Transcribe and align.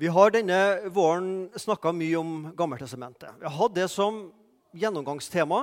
Vi 0.00 0.08
har 0.08 0.30
denne 0.32 0.88
våren 0.88 1.50
snakka 1.60 1.90
mye 1.92 2.16
om 2.16 2.36
Gammeltestamentet. 2.56 3.34
Vi 3.36 3.44
har 3.44 3.52
hatt 3.52 3.74
det 3.76 3.84
som 3.92 4.30
gjennomgangstema. 4.72 5.58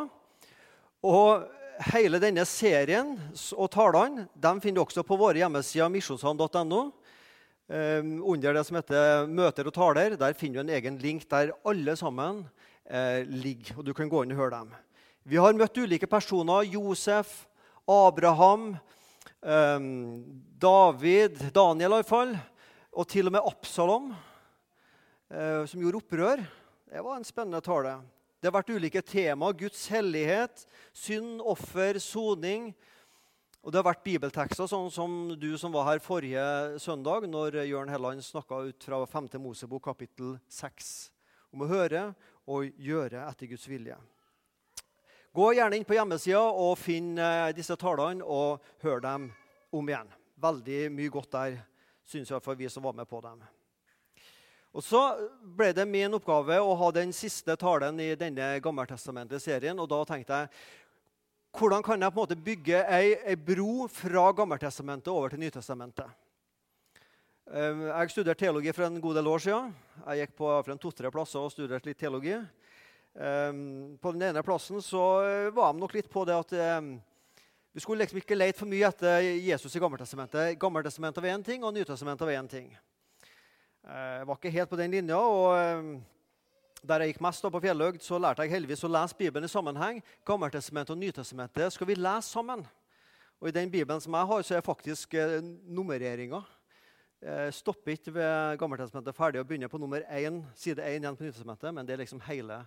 Og 1.02 1.48
hele 1.88 2.20
denne 2.22 2.44
serien 2.46 3.16
og 3.58 3.72
talene 3.74 4.28
de 4.38 4.52
finner 4.62 4.78
du 4.78 4.84
også 4.84 5.02
på 5.10 5.18
våre 5.18 5.42
hjemmesider 5.42 5.90
misjonssand.no. 5.90 6.82
Um, 7.66 8.12
under 8.22 8.54
det 8.54 8.64
som 8.68 8.78
heter 8.78 9.26
'Møter 9.26 9.72
og 9.72 9.74
taler'. 9.74 10.20
Der 10.22 10.38
finner 10.38 10.62
du 10.62 10.68
en 10.68 10.76
egen 10.78 11.02
link 11.02 11.26
der 11.26 11.56
alle 11.66 11.98
sammen 11.98 12.46
eh, 12.86 13.26
ligger. 13.26 13.80
og 13.80 13.86
Du 13.86 13.94
kan 13.94 14.10
gå 14.10 14.22
inn 14.22 14.38
og 14.38 14.38
høre 14.38 14.60
dem. 14.60 14.70
Vi 15.26 15.42
har 15.42 15.58
møtt 15.58 15.82
ulike 15.82 16.06
personer. 16.06 16.62
Josef, 16.62 17.48
Abraham, 17.90 18.78
eh, 19.42 19.80
David, 20.62 21.42
Daniel 21.52 21.98
iallfall. 21.98 22.38
Og 22.94 23.08
til 23.08 23.26
og 23.26 23.32
med 23.32 23.42
Absalom. 23.42 24.14
Eh, 25.28 25.66
som 25.66 25.82
gjorde 25.82 26.00
opprør. 26.00 26.44
Det 26.88 27.02
var 27.04 27.18
en 27.18 27.26
spennende 27.28 27.60
tale. 27.60 27.98
Det 28.40 28.48
har 28.48 28.56
vært 28.56 28.70
ulike 28.72 29.02
tema. 29.04 29.50
Guds 29.52 29.82
hellighet, 29.92 30.62
synd, 30.96 31.42
offer, 31.44 32.00
soning. 32.00 32.70
Og 33.60 33.74
det 33.74 33.82
har 33.82 33.88
vært 33.90 34.06
bibeltekster, 34.06 34.70
sånn 34.72 34.88
som 34.94 35.18
du 35.36 35.50
som 35.60 35.74
var 35.76 35.90
her 35.90 36.00
forrige 36.00 36.80
søndag, 36.80 37.28
når 37.28 37.58
Jørn 37.68 37.92
Helland 37.92 38.24
snakka 38.24 38.62
ut 38.70 38.88
fra 38.88 39.02
5. 39.04 39.28
Mosebok 39.44 39.84
kapittel 39.90 40.38
6 40.48 40.94
om 41.52 41.66
å 41.66 41.70
høre 41.74 42.06
og 42.48 42.80
gjøre 42.80 43.26
etter 43.28 43.52
Guds 43.52 43.68
vilje. 43.68 43.98
Gå 45.36 45.50
gjerne 45.58 45.76
inn 45.76 45.86
på 45.90 45.98
hjemmesida 45.98 46.40
og 46.40 46.78
finn 46.80 47.18
eh, 47.20 47.52
disse 47.58 47.76
talene 47.76 48.24
og 48.24 48.64
hør 48.86 49.04
dem 49.04 49.28
om 49.76 49.92
igjen. 49.92 50.16
Veldig 50.40 50.82
mye 50.96 51.12
godt 51.12 51.36
der, 51.36 51.60
syns 52.08 52.32
iallfall 52.32 52.56
vi 52.56 52.72
som 52.72 52.88
var 52.88 52.96
med 52.96 53.10
på 53.10 53.20
dem. 53.26 53.44
Og 54.76 54.84
Så 54.84 55.00
ble 55.42 55.72
det 55.74 55.88
min 55.90 56.14
oppgave 56.14 56.60
å 56.60 56.76
ha 56.76 56.92
den 56.92 57.14
siste 57.16 57.56
talen 57.58 58.00
i 58.00 58.16
denne 58.20 58.58
Gammeltestamentet-serien. 58.64 59.80
Og 59.80 59.90
da 59.90 60.04
tenkte 60.06 60.42
jeg 60.42 60.52
hvordan 61.58 61.82
kan 61.82 62.02
jeg 62.02 62.14
på 62.14 62.20
en 62.20 62.22
måte 62.22 62.38
bygge 62.38 62.84
ei, 62.86 63.16
ei 63.26 63.36
bro 63.36 63.88
fra 63.90 64.28
Gammeltestamentet 64.36 65.10
over 65.10 65.34
til 65.34 65.42
Nytestamentet? 65.42 66.12
Ehm, 67.48 67.86
jeg 67.88 68.12
studerte 68.12 68.44
teologi 68.44 68.74
for 68.76 68.86
en 68.86 69.02
god 69.02 69.16
del 69.18 69.30
år 69.32 69.42
siden. 69.42 69.72
Jeg 70.04 70.28
gikk 70.28 70.34
på 70.38 70.78
to-tre 70.84 71.12
plasser 71.16 71.40
og 71.40 71.54
studerte 71.54 71.88
litt 71.88 71.98
teologi. 71.98 72.36
Ehm, 73.16 73.98
på 73.98 74.12
den 74.14 74.28
ene 74.30 74.44
plassen 74.44 74.84
så 74.84 75.50
var 75.56 75.74
de 75.74 75.80
nok 75.80 75.96
litt 75.96 76.10
på 76.12 76.26
det 76.28 76.36
at 76.36 76.52
ehm, 76.54 76.98
vi 77.74 77.82
skulle 77.82 78.04
liksom 78.04 78.20
ikke 78.20 78.36
lete 78.36 78.60
for 78.60 78.70
mye 78.70 78.92
etter 78.92 79.22
Jesus 79.42 79.76
i 79.76 79.80
Gammeltestamentet. 79.80 80.60
Gammeltestamentet 80.60 81.24
var 81.24 81.34
én 81.34 81.46
ting, 81.46 81.64
og 81.64 81.74
Nytestamentet 81.74 82.28
var 82.28 82.36
én 82.36 82.52
ting. 82.52 82.70
Jeg 83.88 84.28
var 84.28 84.36
ikke 84.36 84.52
helt 84.52 84.70
på 84.70 84.76
den 84.76 84.92
linja. 84.92 85.16
og 85.16 85.54
eh, 85.56 86.00
Der 86.84 87.00
jeg 87.00 87.14
gikk 87.14 87.22
mest 87.24 87.46
på 87.52 87.60
Fjelløgd, 87.64 88.02
så 88.04 88.18
lærte 88.20 88.44
jeg 88.44 88.52
heldigvis 88.52 88.84
å 88.84 88.90
lese 88.92 89.16
Bibelen 89.16 89.48
i 89.48 89.52
sammenheng. 89.52 90.02
Gammeltestamentet 90.28 90.92
og 90.92 91.00
Nytestamentet 91.00 91.72
skal 91.74 91.88
vi 91.88 91.96
lese 91.96 92.28
sammen. 92.28 92.66
Og 93.40 93.48
I 93.48 93.54
den 93.56 93.72
Bibelen 93.72 94.02
som 94.04 94.14
jeg 94.14 94.28
har, 94.28 94.44
så 94.44 94.58
er 94.58 94.66
faktisk 94.66 95.14
eh, 95.16 95.40
nummereringa. 95.42 96.44
Stopper 97.50 97.96
ikke 97.96 98.12
ved 98.14 98.60
Gammeltestamentet 98.62 99.16
ferdig 99.16 99.40
og 99.42 99.48
begynner 99.50 99.72
på 99.72 99.80
nummer 99.82 100.04
1, 100.06 100.36
side 100.54 100.84
1 100.84 101.00
igjen 101.00 101.16
på 101.18 101.26
Nytestamentet, 101.26 101.74
men 101.74 101.88
det 101.88 101.96
er 101.96 102.04
liksom 102.04 102.20
hele, 102.28 102.60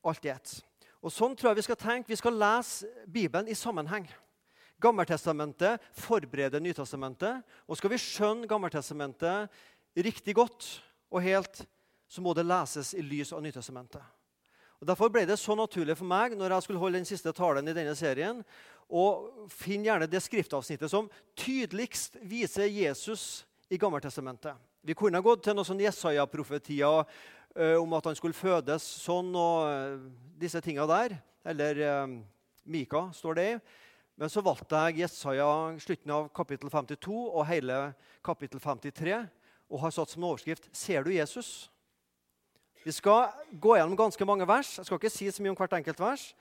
alt 0.00 0.24
i 0.24 0.30
ett. 0.32 0.54
Og 1.02 1.12
Sånn 1.12 1.34
tror 1.36 1.50
jeg 1.50 1.58
vi 1.58 1.66
skal 1.66 1.80
tenke. 1.82 2.08
Vi 2.08 2.16
skal 2.16 2.38
lese 2.38 2.88
Bibelen 3.10 3.50
i 3.50 3.58
sammenheng. 3.58 4.06
Gammeltestamentet 4.80 5.82
forbereder 5.98 6.62
Nytestamentet. 6.62 7.42
Og 7.66 7.76
skal 7.76 7.92
vi 7.92 8.00
skjønne 8.00 8.48
Gammeltestamentet 8.48 9.50
riktig 10.04 10.36
godt 10.38 10.68
og 11.10 11.22
helt, 11.24 11.64
så 12.08 12.22
må 12.24 12.32
det 12.36 12.46
leses 12.46 12.94
i 12.96 13.04
lys 13.04 13.32
av 13.36 13.42
Nytestamentet. 13.44 14.02
Og 14.78 14.86
Derfor 14.86 15.10
ble 15.10 15.24
det 15.26 15.38
så 15.40 15.56
naturlig 15.58 15.96
for 15.98 16.08
meg 16.08 16.36
når 16.38 16.54
jeg 16.54 16.66
skulle 16.66 16.82
holde 16.82 17.00
den 17.00 17.08
siste 17.08 17.32
talen 17.34 17.66
i 17.66 17.74
denne 17.76 17.96
serien, 17.98 18.44
å 18.88 19.04
finne 19.52 19.90
gjerne 19.90 20.08
det 20.08 20.20
skriftavsnittet 20.24 20.88
som 20.88 21.10
tydeligst 21.36 22.16
viser 22.24 22.70
Jesus 22.70 23.44
i 23.68 23.76
Gammeltestamentet. 23.80 24.54
Vi 24.80 24.96
kunne 24.96 25.20
gått 25.20 25.42
til 25.44 25.58
noen 25.58 25.66
sånn 25.68 25.82
Jesaja-profetier 25.82 27.02
uh, 27.02 27.76
om 27.76 27.92
at 27.98 28.06
han 28.08 28.16
skulle 28.16 28.38
fødes 28.38 28.86
sånn 29.02 29.34
og 29.36 29.66
uh, 29.68 30.06
disse 30.40 30.62
tinga 30.64 30.86
der. 30.88 31.18
Eller 31.44 31.82
uh, 31.82 32.16
Mika, 32.64 33.08
står 33.12 33.36
det 33.36 33.46
i. 33.50 33.58
Men 34.18 34.32
så 34.32 34.42
valgte 34.42 34.80
jeg 34.86 35.02
Jesaja 35.04 35.50
slutten 35.82 36.14
av 36.14 36.30
kapittel 36.34 36.72
52 36.72 37.18
og 37.28 37.44
hele 37.50 37.82
kapittel 38.24 38.62
53 38.62 39.20
og 39.68 39.80
har 39.82 39.92
satt 39.94 40.10
som 40.10 40.24
overskrift 40.24 40.68
'Ser 40.72 41.02
du 41.02 41.10
Jesus?' 41.10 41.70
Vi 42.84 42.92
skal 42.92 43.32
gå 43.52 43.74
gjennom 43.76 43.96
ganske 43.96 44.24
mange 44.24 44.46
vers. 44.48 44.78
Jeg 44.78 44.86
skal 44.86 44.96
ikke 44.96 45.10
si 45.10 45.30
så 45.30 45.42
mye 45.42 45.50
om 45.50 45.56
hvert 45.56 45.72
enkelt 45.72 46.00
vers. 46.00 46.34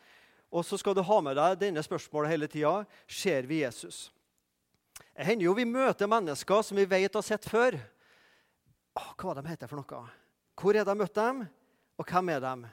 Og 0.52 0.64
så 0.66 0.78
skal 0.78 0.96
du 0.96 1.02
ha 1.04 1.20
med 1.22 1.36
deg 1.36 1.60
denne 1.60 1.84
spørsmålet 1.84 2.30
hele 2.30 2.48
tida. 2.48 2.86
Ser 3.08 3.42
vi 3.50 3.64
Jesus? 3.64 4.12
Det 5.18 5.26
hender 5.26 5.50
jo 5.50 5.56
vi 5.58 5.66
møter 5.68 6.08
mennesker 6.08 6.62
som 6.64 6.78
vi 6.78 6.86
vet 6.86 7.14
har 7.14 7.26
sett 7.26 7.46
før. 7.50 7.76
Åh, 8.96 9.12
hva 9.18 9.36
de 9.36 9.44
heter 9.50 9.68
for 9.68 9.82
noe? 9.82 10.04
Hvor 10.58 10.78
er 10.78 10.88
de 10.88 10.96
møtt 10.98 11.18
dem, 11.18 11.44
og 11.98 12.06
hvem 12.06 12.30
er 12.34 12.40
de? 12.42 12.70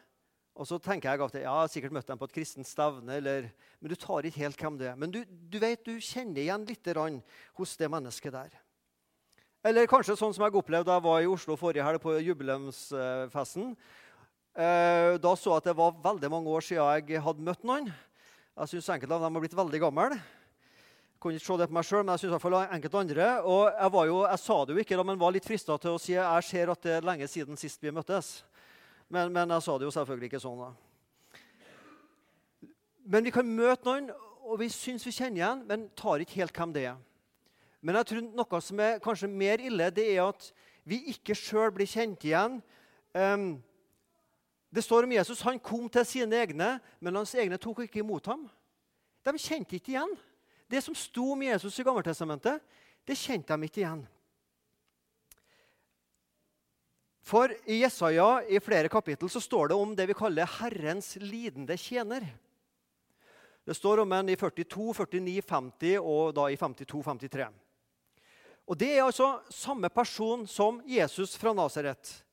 Og 0.55 0.69
så 0.71 0.79
tenker 0.79 1.11
jeg 1.11 1.25
at 1.25 1.35
jeg 1.41 1.51
har 1.51 1.71
sikkert 1.73 1.97
møtt 1.97 2.07
dem 2.07 2.21
på 2.21 2.29
et 2.29 2.37
kristent 2.37 2.69
stevne, 2.69 3.19
eller, 3.19 3.49
men 3.81 3.91
du 3.91 3.97
tar 3.99 4.25
ikke 4.25 4.45
helt 4.45 4.61
hvem 4.61 4.79
det 4.79 4.93
er. 4.93 5.01
Men 5.01 5.11
du, 5.11 5.25
du 5.27 5.59
vet, 5.59 5.83
du 5.83 5.99
kjenner 5.99 6.45
igjen 6.45 6.69
litt 6.69 6.91
hos 7.59 7.75
det 7.81 7.91
mennesket 7.91 8.37
der. 8.37 8.55
Eller 9.65 9.89
kanskje 9.89 10.13
sånn 10.21 10.35
som 10.37 10.43
jeg 10.45 10.59
opplevde 10.61 10.91
da 10.91 10.99
jeg 10.99 11.03
var 11.07 11.23
i 11.25 11.29
Oslo 11.33 11.55
forrige 11.57 11.85
helg 11.87 11.97
på 12.03 12.13
jubileumsfesten. 12.21 13.71
Eh, 14.53 15.15
da 15.17 15.31
så 15.41 15.55
jeg 15.55 15.63
at 15.63 15.69
det 15.71 15.75
var 15.79 15.95
veldig 16.05 16.29
mange 16.35 16.53
år 16.53 16.67
siden 16.67 17.09
jeg 17.09 17.23
hadde 17.25 17.47
møtt 17.47 17.65
noen. 17.65 17.89
Jeg 17.89 18.73
syns 18.75 18.91
enkelte 18.93 19.17
av 19.17 19.25
dem 19.25 19.39
har 19.39 19.45
blitt 19.47 19.57
veldig 19.57 19.81
gamle. 19.87 20.19
Jeg 20.19 21.23
kunne 21.25 21.41
ikke 21.41 21.47
se 21.47 21.57
det 21.63 21.69
på 21.71 21.77
meg 21.79 21.87
selv, 21.89 22.05
men 22.05 22.13
jeg 22.13 22.21
synes 22.21 22.29
i 22.29 22.35
hvert 22.35 22.45
fall 22.45 22.59
enkelte 22.61 23.01
andre. 23.01 23.31
Og 23.41 23.63
jeg, 23.71 24.11
jo, 24.11 24.19
jeg, 24.29 24.43
sa 24.45 24.59
det 24.61 24.77
jo 24.77 24.85
ikke, 24.85 25.01
men 25.09 25.23
var 25.25 25.35
litt 25.39 25.49
frista 25.49 25.79
til 25.81 25.97
å 25.97 26.03
si 26.05 26.13
jeg 26.13 26.49
ser 26.51 26.75
at 26.75 26.85
det 26.85 26.93
er 26.99 27.09
lenge 27.09 27.31
siden 27.33 27.63
sist 27.65 27.81
vi 27.81 27.97
møttes. 27.97 28.29
Men, 29.09 29.33
men 29.33 29.57
jeg 29.57 29.65
sa 29.65 29.81
det 29.81 29.89
jo 29.89 29.97
selvfølgelig 29.97 30.29
ikke 30.29 30.45
sånn. 30.45 30.61
da. 30.61 30.69
Men 33.17 33.25
vi 33.25 33.33
kan 33.33 33.49
møte 33.49 33.89
noen, 33.89 34.13
og 34.45 34.61
vi 34.61 34.69
syns 34.69 35.09
vi 35.09 35.17
kjenner 35.17 35.41
igjen, 35.41 35.65
men 35.73 35.89
tar 35.97 36.21
ikke 36.21 36.45
helt 36.45 36.53
hvem 36.53 36.77
det 36.77 36.85
er. 36.93 37.01
Men 37.85 37.99
jeg 38.01 38.09
tror 38.09 38.25
noe 38.25 38.61
som 38.65 38.81
er 38.81 39.01
kanskje 39.05 39.29
mer 39.29 39.61
ille, 39.61 39.91
det 39.93 40.07
er 40.15 40.23
at 40.25 40.49
vi 40.89 41.03
ikke 41.13 41.37
sjøl 41.37 41.73
blir 41.77 41.89
kjent 41.89 42.23
igjen. 42.25 42.57
Det 44.75 44.83
står 44.83 45.05
om 45.05 45.13
Jesus 45.13 45.43
han 45.45 45.61
kom 45.61 45.85
til 45.93 46.07
sine 46.09 46.41
egne, 46.41 46.79
men 46.99 47.21
hans 47.21 47.35
egne 47.37 47.61
tok 47.61 47.85
ikke 47.85 48.01
imot 48.01 48.33
ham. 48.33 48.47
De 49.25 49.37
kjente 49.37 49.77
ikke 49.77 49.93
igjen. 49.95 50.15
Det 50.69 50.81
som 50.81 50.97
sto 50.97 51.31
om 51.35 51.45
Jesus 51.45 51.77
i 51.79 51.85
Gammeltestamentet, 51.85 52.65
det 53.05 53.21
kjente 53.21 53.53
de 53.53 53.69
ikke 53.69 53.83
igjen. 53.83 54.07
For 57.25 57.53
i 57.69 57.83
Jesaja 57.83 58.43
i 58.49 58.61
flere 58.61 58.89
kapittel 58.93 59.31
så 59.33 59.41
står 59.41 59.71
det 59.71 59.77
om 59.81 59.93
det 59.97 60.09
vi 60.11 60.17
kaller 60.17 60.49
Herrens 60.59 61.15
lidende 61.21 61.77
tjener. 61.81 62.25
Det 63.65 63.77
står 63.77 64.03
om 64.03 64.13
en 64.13 64.29
i 64.29 64.37
42, 64.37 64.93
49, 65.05 65.45
50 65.49 66.01
og 66.01 66.35
da 66.37 66.49
i 66.53 66.57
52, 66.61 67.01
53. 67.05 67.47
Og 68.65 68.79
Det 68.79 68.91
er 68.95 69.05
altså 69.05 69.43
samme 69.53 69.89
person 69.93 70.47
som 70.49 70.81
Jesus 70.89 71.37
fra 71.37 71.53
Nasaret. 71.53 72.25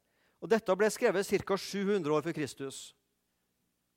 Og 0.41 0.49
Dette 0.49 0.75
ble 0.75 0.89
skrevet 0.89 1.27
ca. 1.27 1.57
700 1.57 2.13
år 2.15 2.23
før 2.23 2.35
Kristus. 2.35 2.95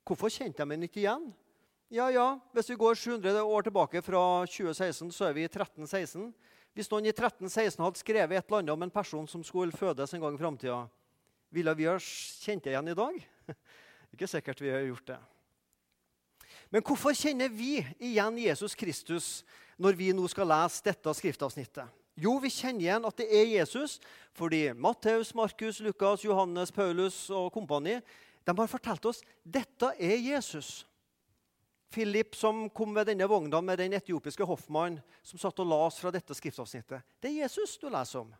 Hvorfor 0.05 0.29
kjente 0.29 0.59
de 0.59 0.61
ham 0.61 0.83
ikke 0.83 1.01
igjen? 1.01 1.31
Ja, 1.89 2.09
ja, 2.09 2.39
Hvis 2.53 2.69
vi 2.69 2.75
går 2.75 2.95
700 2.95 3.41
år 3.43 3.61
tilbake 3.61 4.01
fra 4.01 4.45
2016, 4.45 5.11
så 5.11 5.25
er 5.25 5.33
vi 5.33 5.41
i 5.41 5.49
1316. 5.49 6.33
Hvis 6.75 6.91
noen 6.91 7.05
i 7.05 7.13
1316 7.13 7.81
hadde 7.81 8.01
skrevet 8.01 8.35
et 8.35 8.45
eller 8.45 8.59
annet 8.59 8.73
om 8.73 8.83
en 8.83 8.91
person 8.91 9.27
som 9.27 9.43
skulle 9.43 9.71
fødes 9.71 10.13
en 10.13 10.21
gang 10.21 10.35
i 10.35 10.41
framtida, 10.41 10.87
ville 11.49 11.75
vi 11.77 11.87
ha 11.87 11.95
kjent 11.97 12.65
det 12.65 12.73
igjen 12.73 12.91
i 12.91 12.97
dag? 12.97 13.19
Ikke 14.13 14.27
sikkert 14.27 14.61
vi 14.61 14.73
har 14.73 14.83
gjort 14.83 15.07
det. 15.13 15.19
Men 16.69 16.83
hvorfor 16.83 17.15
kjenner 17.15 17.49
vi 17.49 17.77
igjen 17.99 18.41
Jesus 18.43 18.75
Kristus 18.75 19.45
når 19.77 19.95
vi 19.95 20.09
nå 20.11 20.25
skal 20.27 20.49
lese 20.51 20.83
dette 20.83 21.13
skriftavsnittet? 21.15 21.87
Jo, 22.15 22.37
vi 22.39 22.51
kjenner 22.53 22.85
igjen 22.85 23.07
at 23.07 23.17
det 23.19 23.27
er 23.27 23.49
Jesus 23.57 23.97
fordi 24.35 24.69
Matteus, 24.73 25.33
Markus, 25.35 25.81
Lukas, 25.83 26.23
Johannes, 26.23 26.71
Paulus 26.71 27.25
og 27.29 27.51
kompani 27.55 27.99
de 28.45 28.53
har 28.53 28.69
fortalt 28.69 29.07
oss 29.09 29.23
dette 29.43 29.89
er 29.97 30.19
Jesus. 30.21 30.85
Philip 31.91 32.35
som 32.35 32.65
kom 32.69 32.91
med 32.93 33.07
denne 33.09 33.27
vogna 33.29 33.61
med 33.63 33.79
den 33.79 33.95
etiopiske 33.97 34.45
hoffmannen 34.45 34.99
som 35.25 35.41
satt 35.41 35.61
og 35.63 35.69
las 35.69 35.97
fra 36.01 36.11
dette 36.13 36.35
skriftavsnittet. 36.37 37.01
Det 37.21 37.31
er 37.31 37.45
Jesus 37.45 37.77
du 37.81 37.87
leser 37.89 38.21
om. 38.21 38.33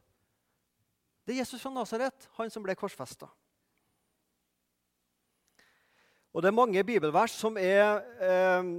Det 1.25 1.33
er 1.33 1.41
Jesus 1.41 1.63
fra 1.63 1.71
Nasaret, 1.73 2.27
han 2.37 2.51
som 2.53 2.63
ble 2.63 2.75
korsfesta. 2.77 3.29
Og 6.35 6.43
Det 6.43 6.51
er 6.51 6.59
mange 6.59 6.83
bibelvers 6.83 7.31
som 7.31 7.55
er 7.57 8.03
eh, 8.19 8.71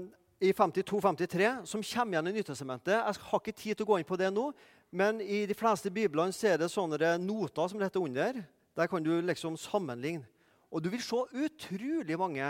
i 0.45 0.53
52-53 0.53 1.65
som 1.65 1.83
kommer 1.83 2.19
igjen 2.19 2.29
i 2.29 2.35
Nytestementet. 2.37 2.99
Jeg 2.99 3.23
har 3.31 3.41
ikke 3.41 3.57
tid 3.57 3.75
til 3.75 3.87
å 3.87 3.89
gå 3.89 3.99
inn 3.99 4.09
på 4.09 4.19
det 4.21 4.29
nå, 4.31 4.51
Men 4.91 5.21
i 5.21 5.45
de 5.47 5.55
fleste 5.57 5.91
biblene 5.91 6.35
så 6.35 6.53
er 6.53 6.61
det 6.61 6.71
sånne 6.73 7.17
noter 7.23 7.69
som 7.71 7.81
dette 7.83 8.01
under. 8.01 8.43
Der 8.77 8.89
kan 8.91 9.03
du 9.03 9.15
liksom 9.21 9.57
sammenligne. 9.59 10.27
Og 10.71 10.83
du 10.83 10.91
vil 10.93 11.03
se 11.03 11.19
utrolig 11.33 12.19
mange 12.19 12.47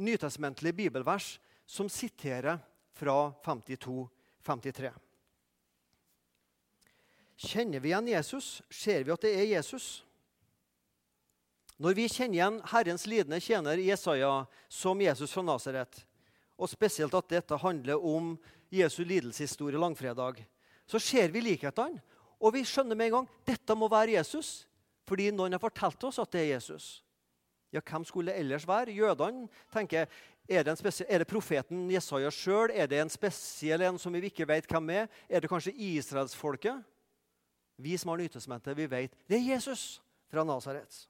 nytestamentlige 0.00 0.76
bibelvers 0.76 1.38
som 1.66 1.88
siterer 1.88 2.60
fra 2.96 3.32
52-53. 3.44 4.90
Kjenner 7.40 7.80
vi 7.80 7.88
igjen 7.88 8.10
Jesus, 8.12 8.60
ser 8.68 9.04
vi 9.04 9.12
at 9.14 9.24
det 9.24 9.32
er 9.32 9.48
Jesus. 9.54 10.02
Når 11.80 11.96
vi 11.96 12.08
kjenner 12.12 12.36
igjen 12.36 12.58
Herrens 12.68 13.06
lidende 13.08 13.40
tjener 13.40 13.80
Jesaja 13.80 14.44
som 14.68 15.00
Jesus 15.00 15.32
fra 15.32 15.44
Nasaret, 15.48 16.02
og 16.60 16.68
spesielt 16.68 17.14
at 17.16 17.30
dette 17.32 17.56
handler 17.62 18.02
om 18.04 18.34
Jesu 18.68 19.00
lidelseshistorie 19.00 19.80
langfredag, 19.80 20.42
så 20.90 20.98
ser 21.02 21.30
vi 21.30 21.42
likhetene. 21.44 22.02
Og 22.40 22.54
vi 22.56 22.64
skjønner 22.66 22.96
med 22.96 23.10
en 23.10 23.18
gang 23.18 23.30
dette 23.46 23.76
må 23.76 23.88
være 23.92 24.16
Jesus, 24.16 24.64
fordi 25.06 25.28
noen 25.34 25.54
har 25.54 25.62
fortalt 25.62 26.02
oss 26.08 26.18
at 26.22 26.32
det 26.32 26.42
er 26.44 26.52
Jesus. 26.54 27.02
Ja, 27.70 27.82
Hvem 27.84 28.04
skulle 28.04 28.32
det 28.32 28.40
ellers 28.40 28.66
være? 28.66 28.94
Jødene 28.96 29.46
tenker 29.70 30.08
er 30.50 30.64
det, 30.66 30.74
er 31.06 31.22
det 31.22 31.28
profeten 31.30 31.84
Jesaja 31.92 32.30
sjøl? 32.34 32.72
Er 32.74 32.88
det 32.90 32.98
en 32.98 33.12
spesiell 33.12 33.84
en 33.86 33.98
som 34.02 34.12
vi 34.12 34.24
ikke 34.26 34.48
vet 34.48 34.66
hvem 34.66 34.88
er? 34.90 35.06
Er 35.28 35.40
det 35.40 35.50
kanskje 35.50 35.76
israelsfolket? 35.76 36.80
Vi 37.78 37.94
som 37.96 38.10
har 38.10 38.18
nytelsesmente, 38.18 38.74
vi 38.76 38.88
vet 38.90 39.14
det 39.30 39.38
er 39.38 39.46
Jesus 39.54 40.02
fra 40.30 40.42
Nasaret. 40.44 41.06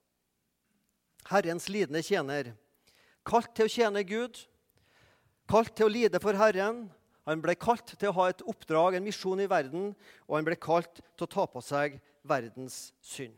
Herrens 1.30 1.68
lidende 1.68 2.02
tjener. 2.04 2.52
Kalt 3.26 3.52
til 3.56 3.68
å 3.68 3.72
tjene 3.72 4.04
Gud, 4.04 4.38
kalt 5.48 5.72
til 5.76 5.88
å 5.88 5.92
lide 5.92 6.20
for 6.20 6.36
Herren. 6.36 6.86
Han 7.28 7.42
ble 7.42 7.54
kalt 7.60 7.92
til 7.96 8.10
å 8.10 8.16
ha 8.20 8.30
et 8.30 8.42
oppdrag, 8.48 8.96
en 8.96 9.04
misjon 9.04 9.40
i 9.42 9.48
verden, 9.50 9.90
og 10.26 10.38
han 10.38 10.46
ble 10.46 10.56
kalt 10.60 11.02
til 11.02 11.26
å 11.26 11.30
ta 11.30 11.46
på 11.50 11.62
seg 11.64 11.98
verdens 12.26 12.90
synd. 13.04 13.36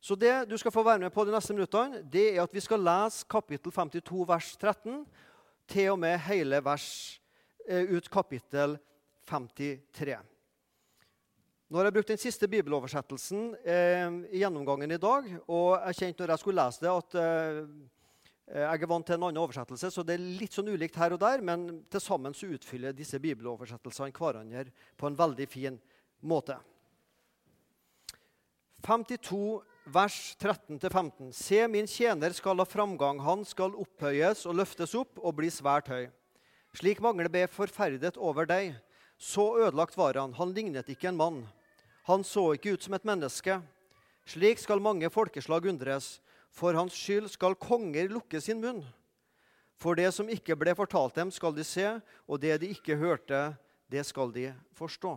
Så 0.00 0.14
det 0.14 0.32
du 0.50 0.54
skal 0.58 0.72
få 0.74 0.84
være 0.86 1.02
med 1.02 1.12
på 1.14 1.24
de 1.26 1.34
neste 1.34 1.54
minuttene, 1.54 2.02
det 2.06 2.30
er 2.32 2.42
at 2.44 2.54
vi 2.54 2.62
skal 2.62 2.82
lese 2.82 3.26
kapittel 3.30 3.74
52, 3.74 4.24
vers 4.28 4.50
13, 4.56 5.04
til 5.68 5.92
og 5.92 5.98
med 6.00 6.16
hele 6.28 6.62
vers 6.64 6.88
eh, 7.68 7.84
ut 7.92 8.06
kapittel 8.10 8.78
53. 9.28 10.16
Nå 11.68 11.76
har 11.76 11.88
jeg 11.88 11.96
brukt 11.98 12.10
den 12.14 12.20
siste 12.20 12.48
bibeloversettelsen 12.48 13.50
eh, 13.60 14.06
i 14.32 14.40
gjennomgangen 14.40 14.94
i 14.94 15.00
dag. 15.02 15.26
Og 15.52 15.74
jeg 15.90 15.98
kjente 15.98 16.24
når 16.24 16.32
jeg 16.32 16.42
skulle 16.44 16.64
lese 16.64 16.84
det, 16.84 16.94
at 16.94 17.16
eh, 17.20 17.58
jeg 18.48 18.80
er 18.80 18.88
vant 18.88 19.04
til 19.04 19.18
en 19.18 19.26
annen 19.26 19.42
oversettelse, 19.42 19.90
så 19.92 20.02
det 20.06 20.16
er 20.16 20.24
litt 20.40 20.54
sånn 20.56 20.70
ulikt 20.72 20.96
her 20.96 21.12
og 21.12 21.20
der, 21.20 21.42
men 21.44 21.82
til 21.92 22.00
sammen 22.00 22.36
så 22.36 22.48
utfyller 22.48 22.96
disse 22.96 23.20
bibeloversettelsene 23.20 24.14
hverandre 24.16 24.70
på 24.96 25.08
en 25.08 25.18
veldig 25.18 25.46
fin 25.52 25.76
måte. 26.24 26.56
52 28.86 29.60
vers 29.92 30.36
13-15. 30.40 31.32
Se, 31.32 31.60
min 31.68 31.88
tjener 31.88 32.32
skal 32.36 32.60
ha 32.60 32.66
framgang, 32.68 33.20
han 33.24 33.44
skal 33.48 33.76
opphøyes 33.76 34.44
og 34.48 34.56
løftes 34.60 34.94
opp 34.96 35.20
og 35.20 35.36
bli 35.40 35.50
svært 35.52 35.90
høy. 35.92 36.08
Slik 36.76 37.00
mangler 37.04 37.30
ble 37.32 37.46
forferdet 37.50 38.16
over 38.16 38.48
deg. 38.48 38.76
Så 39.18 39.58
ødelagt 39.58 39.96
var 39.98 40.16
han, 40.20 40.36
han 40.38 40.52
lignet 40.54 40.88
ikke 40.92 41.10
en 41.10 41.18
mann. 41.18 41.42
Han 42.06 42.22
så 42.24 42.52
ikke 42.54 42.76
ut 42.76 42.84
som 42.84 42.94
et 42.94 43.08
menneske. 43.08 43.58
Slik 44.28 44.60
skal 44.62 44.80
mange 44.80 45.08
folkeslag 45.10 45.66
undres. 45.68 46.18
For 46.54 46.76
hans 46.76 46.96
skyld 46.96 47.28
skal 47.32 47.58
konger 47.60 48.10
lukke 48.12 48.40
sin 48.42 48.60
munn. 48.62 48.82
For 49.78 49.94
det 49.98 50.10
som 50.14 50.30
ikke 50.30 50.56
ble 50.58 50.74
fortalt 50.74 51.14
dem, 51.18 51.30
skal 51.30 51.54
de 51.54 51.64
se, 51.66 51.86
og 52.26 52.40
det 52.42 52.56
de 52.62 52.72
ikke 52.74 52.98
hørte, 52.98 53.52
det 53.88 54.02
skal 54.08 54.32
de 54.34 54.50
forstå. 54.76 55.14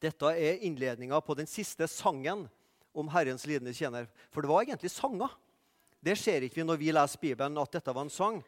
Dette 0.00 0.32
er 0.32 0.60
innledninga 0.64 1.20
på 1.24 1.36
den 1.36 1.48
siste 1.48 1.88
sangen 1.88 2.46
om 2.96 3.08
Herrens 3.12 3.46
lidende 3.48 3.72
tjener. 3.76 4.08
For 4.32 4.44
det 4.44 4.50
var 4.50 4.64
egentlig 4.64 4.92
sanger. 4.92 5.32
Det 6.00 6.16
ser 6.16 6.44
ikke 6.44 6.60
vi 6.60 6.66
når 6.66 6.80
vi 6.80 6.92
leser 6.92 7.20
Bibelen, 7.20 7.58
at 7.60 7.72
dette 7.76 7.92
var 7.92 8.06
en 8.06 8.12
sang. 8.12 8.40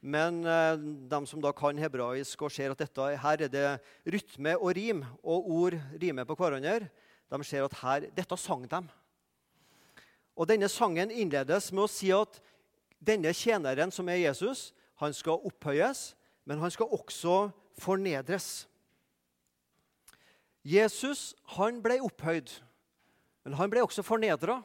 Men 0.00 0.44
eh, 0.46 0.76
de 1.10 1.20
som 1.26 1.40
da 1.42 1.50
kan 1.56 1.80
hebraisk 1.80 2.44
og 2.44 2.52
ser 2.54 2.72
at 2.72 2.82
dette, 2.84 3.08
her 3.18 3.44
er 3.44 3.50
det 3.50 3.68
rytme 4.06 4.54
og 4.58 4.76
rim, 4.76 5.02
og 5.24 5.48
ord 5.50 5.78
rimer 5.98 6.28
på 6.28 6.36
hverandre, 6.38 6.86
de 7.28 7.44
ser 7.44 7.64
at 7.64 7.78
her, 7.82 8.06
dette 8.14 8.38
sang 8.38 8.68
de. 8.68 8.82
Og 10.38 10.46
Denne 10.46 10.70
sangen 10.70 11.10
innledes 11.10 11.72
med 11.74 11.88
å 11.88 11.90
si 11.90 12.12
at 12.14 12.38
denne 13.02 13.32
tjeneren, 13.34 13.90
som 13.90 14.06
er 14.10 14.22
Jesus, 14.22 14.70
han 15.02 15.14
skal 15.14 15.42
opphøyes, 15.46 16.12
men 16.46 16.62
han 16.62 16.70
skal 16.70 16.90
også 16.94 17.50
fornedres. 17.78 18.66
Jesus 20.62 21.32
han 21.56 21.82
ble 21.82 21.98
opphøyd, 22.06 22.50
men 23.46 23.58
han 23.58 23.70
ble 23.70 23.82
også 23.82 24.04
fornedra. 24.06 24.60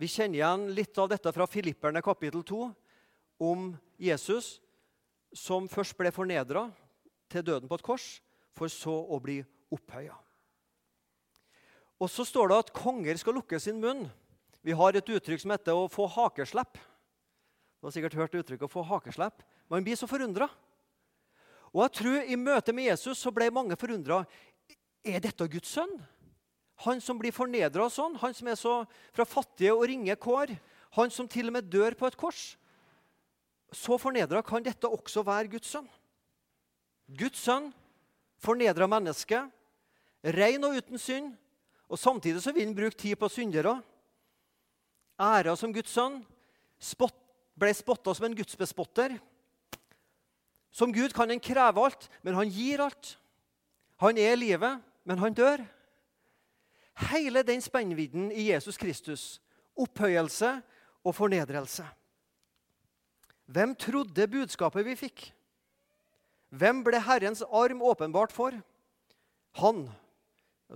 Vi 0.00 0.08
kjenner 0.08 0.40
igjen 0.40 0.70
litt 0.76 0.96
av 1.00 1.10
dette 1.12 1.32
fra 1.36 1.48
Filipperne 1.48 2.00
kapittel 2.04 2.44
2 2.46 2.62
om 3.44 3.70
Jesus 4.00 4.58
som 5.36 5.68
først 5.70 5.96
ble 5.98 6.12
fornedra 6.12 6.66
til 7.30 7.44
døden 7.46 7.68
på 7.70 7.78
et 7.78 7.86
kors, 7.86 8.08
for 8.56 8.72
så 8.72 8.92
å 8.92 9.20
bli 9.22 9.38
opphøya. 9.72 10.16
Og 12.00 12.08
så 12.08 12.24
står 12.24 12.50
det 12.50 12.58
at 12.64 12.72
konger 12.76 13.18
skal 13.20 13.36
lukke 13.36 13.60
sin 13.60 13.80
munn. 13.80 14.06
Vi 14.64 14.76
har 14.76 14.96
et 14.96 15.12
uttrykk 15.12 15.40
som 15.40 15.50
heter 15.50 15.72
'å 15.72 15.88
få 15.88 16.08
hakeslepp'. 16.08 16.80
Du 17.80 17.86
har 17.86 17.92
sikkert 17.92 18.14
hørt 18.14 18.34
uttrykket 18.34 18.68
'å 18.68 18.72
få 18.72 18.84
hakeslepp'. 18.84 19.44
Man 19.68 19.84
blir 19.84 19.96
så 19.96 20.08
forundra. 20.08 20.48
Og 21.72 21.82
jeg 21.82 21.92
tror 21.92 22.22
i 22.24 22.36
møte 22.36 22.72
med 22.72 22.84
Jesus 22.84 23.18
så 23.18 23.32
ble 23.32 23.50
mange 23.50 23.76
forundra. 23.76 24.26
Er 25.04 25.20
dette 25.20 25.48
Guds 25.48 25.68
sønn? 25.68 26.02
Han 26.78 27.00
som 27.00 27.18
blir 27.18 27.32
fornedra 27.32 27.90
sånn, 27.90 28.16
han 28.16 28.34
som 28.34 28.48
er 28.48 28.56
så 28.56 28.86
fra 29.12 29.24
fattige 29.24 29.72
og 29.72 29.86
ringe 29.86 30.16
kår, 30.16 30.58
han 30.92 31.10
som 31.10 31.28
til 31.28 31.46
og 31.46 31.52
med 31.52 31.70
dør 31.70 31.94
på 31.94 32.06
et 32.06 32.16
kors 32.16 32.56
så 33.72 33.98
fornedra 34.00 34.42
kan 34.42 34.64
dette 34.64 34.88
også 34.88 35.22
være 35.26 35.50
Guds 35.52 35.70
sønn. 35.70 35.86
Guds 37.18 37.42
sønn, 37.42 37.70
fornedra 38.42 38.88
menneske, 38.90 39.44
ren 40.24 40.66
og 40.66 40.76
uten 40.78 40.98
synd. 41.00 41.32
Og 41.90 41.98
Samtidig 41.98 42.42
så 42.42 42.52
vil 42.54 42.68
han 42.68 42.76
bruke 42.76 42.96
tid 42.96 43.18
på 43.18 43.28
syndere. 43.28 43.80
Æra 45.20 45.56
som 45.58 45.72
Guds 45.74 45.90
sønn. 45.90 46.20
Spott, 46.80 47.16
ble 47.58 47.72
spotta 47.76 48.14
som 48.14 48.28
en 48.28 48.36
gudsbespotter. 48.38 49.18
Som 50.70 50.94
Gud 50.94 51.12
kan 51.12 51.28
han 51.28 51.42
kreve 51.42 51.82
alt, 51.82 52.06
men 52.22 52.38
han 52.38 52.48
gir 52.48 52.80
alt. 52.80 53.16
Han 54.00 54.16
er 54.16 54.38
livet, 54.38 54.78
men 55.04 55.18
han 55.18 55.34
dør. 55.34 55.64
Hele 57.10 57.42
den 57.42 57.60
spennvidden 57.60 58.30
i 58.32 58.48
Jesus 58.52 58.78
Kristus. 58.80 59.40
Opphøyelse 59.76 60.60
og 61.04 61.14
fornedrelse. 61.16 61.84
Hvem 63.50 63.74
trodde 63.74 64.28
budskapet 64.30 64.86
vi 64.86 64.94
fikk? 64.94 65.24
Hvem 66.54 66.84
ble 66.86 67.00
Herrens 67.02 67.42
arm 67.42 67.82
åpenbart 67.82 68.32
for? 68.32 68.54
Han. 69.58 69.88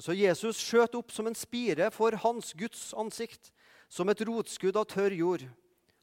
Så 0.02 0.14
Jesus 0.16 0.58
skjøt 0.58 0.96
opp 0.98 1.12
som 1.14 1.28
en 1.30 1.36
spire 1.38 1.90
for 1.94 2.16
hans 2.24 2.52
Guds 2.58 2.88
ansikt, 2.98 3.52
som 3.88 4.08
et 4.10 4.22
rotskudd 4.26 4.76
av 4.76 4.88
tørr 4.90 5.14
jord. 5.14 5.44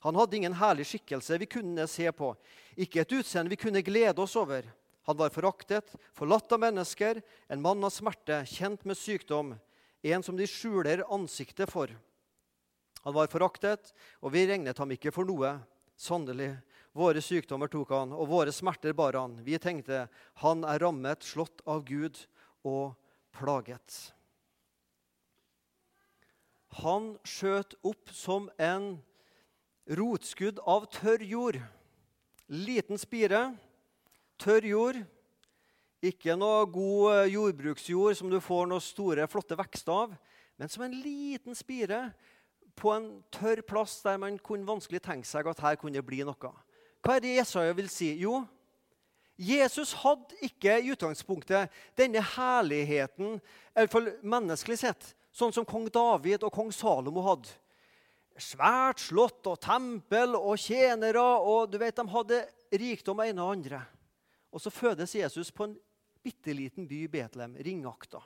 Han 0.01 0.15
hadde 0.17 0.37
ingen 0.37 0.55
herlig 0.57 0.87
skikkelse 0.89 1.37
vi 1.41 1.49
kunne 1.51 1.87
se 1.91 2.07
på, 2.15 2.31
ikke 2.79 3.03
et 3.03 3.17
utseende 3.19 3.51
vi 3.51 3.59
kunne 3.59 3.83
glede 3.85 4.23
oss 4.23 4.37
over. 4.39 4.65
Han 5.09 5.17
var 5.17 5.33
foraktet, 5.33 5.91
forlatt 6.13 6.53
av 6.53 6.61
mennesker, 6.61 7.19
en 7.49 7.61
mann 7.61 7.83
av 7.83 7.91
smerte, 7.93 8.43
kjent 8.47 8.85
med 8.87 8.97
sykdom, 8.97 9.55
en 10.01 10.23
som 10.23 10.37
de 10.37 10.47
skjuler 10.49 11.03
ansiktet 11.11 11.69
for. 11.69 11.91
Han 13.01 13.15
var 13.17 13.29
foraktet, 13.33 13.91
og 14.21 14.33
vi 14.33 14.45
regnet 14.49 14.77
ham 14.77 14.93
ikke 14.93 15.13
for 15.13 15.27
noe. 15.27 15.55
Sannelig, 15.97 16.53
våre 16.97 17.21
sykdommer 17.21 17.69
tok 17.69 17.93
han, 17.93 18.13
og 18.13 18.29
våre 18.29 18.53
smerter 18.53 18.93
bar 18.97 19.17
han. 19.17 19.39
Vi 19.45 19.57
tenkte, 19.61 20.05
han 20.41 20.65
er 20.65 20.81
rammet, 20.81 21.25
slått 21.25 21.61
av 21.69 21.83
Gud 21.85 22.17
og 22.61 22.93
plaget. 23.35 24.11
Han 26.81 27.15
skjøt 27.27 27.75
opp 27.83 28.11
som 28.15 28.47
en 28.61 28.93
rotskudd 29.99 30.61
av 30.63 30.87
tørr 30.93 31.23
jord. 31.27 31.59
Liten 32.51 32.99
spire, 32.99 33.51
tørr 34.39 34.67
jord. 34.67 35.01
Ikke 36.01 36.33
noe 36.39 36.65
god 36.71 37.11
eh, 37.13 37.33
jordbruksjord 37.35 38.17
som 38.17 38.31
du 38.31 38.39
får 38.41 38.69
noen 38.71 38.81
store, 38.81 39.27
flotte 39.29 39.57
vekster 39.59 39.93
av, 39.93 40.15
men 40.57 40.71
som 40.71 40.87
en 40.87 40.95
liten 41.03 41.53
spire 41.57 42.07
på 42.79 42.89
en 42.95 43.05
tørr 43.33 43.61
plass 43.67 43.99
der 44.01 44.17
man 44.21 44.39
kunne 44.41 44.65
vanskelig 44.65 45.03
tenke 45.05 45.29
seg 45.29 45.45
at 45.51 45.61
her 45.61 45.77
kunne 45.77 45.99
det 45.99 46.07
bli 46.07 46.23
noe. 46.25 46.53
Hva 47.01 47.17
er 47.17 47.23
det 47.23 47.35
Jesaja 47.35 47.75
vil 47.77 47.89
si? 47.91 48.13
Jo, 48.21 48.41
Jesus 49.41 49.95
hadde 50.03 50.37
ikke 50.45 50.75
i 50.77 50.91
utgangspunktet 50.93 51.71
denne 51.97 52.21
herligheten, 52.35 53.39
i 53.39 53.79
hvert 53.79 53.93
fall 53.93 54.11
menneskelig 54.21 54.77
sett, 54.83 55.07
sånn 55.33 55.53
som 55.55 55.65
kong 55.65 55.87
David 55.93 56.45
og 56.45 56.53
kong 56.53 56.69
Salomo 56.75 57.23
hadde. 57.25 57.49
Svært 58.41 59.01
slott 59.01 59.47
og 59.49 59.57
tempel 59.61 60.37
og 60.37 60.59
tjenere, 60.61 61.21
og 61.21 61.71
du 61.71 61.79
vet, 61.81 61.97
de 61.97 62.05
hadde 62.13 62.43
rikdom 62.71 63.21
av 63.21 63.31
ene 63.31 63.43
og 63.43 63.55
andre. 63.55 63.81
Og 64.53 64.61
så 64.61 64.71
fødes 64.73 65.15
Jesus 65.17 65.51
på 65.55 65.67
en 65.67 65.75
bitte 66.21 66.53
liten 66.53 66.87
by, 66.87 67.05
Betlehem, 67.11 67.57
ringakta. 67.65 68.21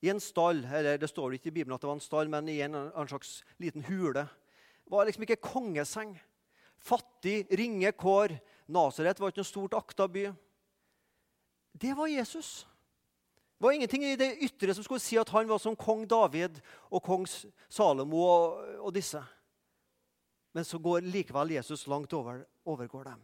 I 0.00 0.08
en 0.14 0.20
stall, 0.22 0.62
eller 0.64 0.96
Det 0.96 1.10
står 1.10 1.36
ikke 1.36 1.50
i 1.50 1.56
Bibelen 1.60 1.76
at 1.76 1.82
det 1.82 1.90
var 1.90 1.98
en 1.98 2.04
stall, 2.04 2.30
men 2.32 2.48
i 2.48 2.60
en, 2.64 2.74
en 2.74 3.08
slags 3.08 3.42
liten 3.60 3.84
hule. 3.84 4.24
Det 4.24 4.92
var 4.94 5.04
liksom 5.04 5.26
ikke 5.26 5.42
kongeseng. 5.44 6.14
Fattig, 6.80 7.44
ringe 7.52 7.92
kår. 7.92 8.38
Nasaret 8.70 9.20
var 9.20 9.32
ikke 9.32 9.42
noe 9.42 9.48
stort 9.48 9.76
akta 9.78 10.06
by. 10.10 10.28
Det 11.72 11.94
var 11.96 12.10
Jesus. 12.10 12.66
Det 13.58 13.64
var 13.66 13.76
ingenting 13.76 14.04
i 14.04 14.16
det 14.16 14.38
ytre 14.46 14.74
som 14.74 14.84
skulle 14.86 15.02
si 15.04 15.18
at 15.20 15.28
han 15.34 15.48
var 15.50 15.60
som 15.60 15.76
kong 15.76 16.06
David 16.08 16.62
og 16.88 17.02
kong 17.04 17.26
Salomo 17.68 18.22
og, 18.24 18.62
og 18.86 18.94
disse. 18.96 19.20
Men 20.56 20.64
så 20.66 20.80
går 20.82 21.04
likevel 21.06 21.52
Jesus 21.58 21.86
langt 21.90 22.14
over, 22.16 22.42
overgår 22.64 23.12
dem. 23.12 23.20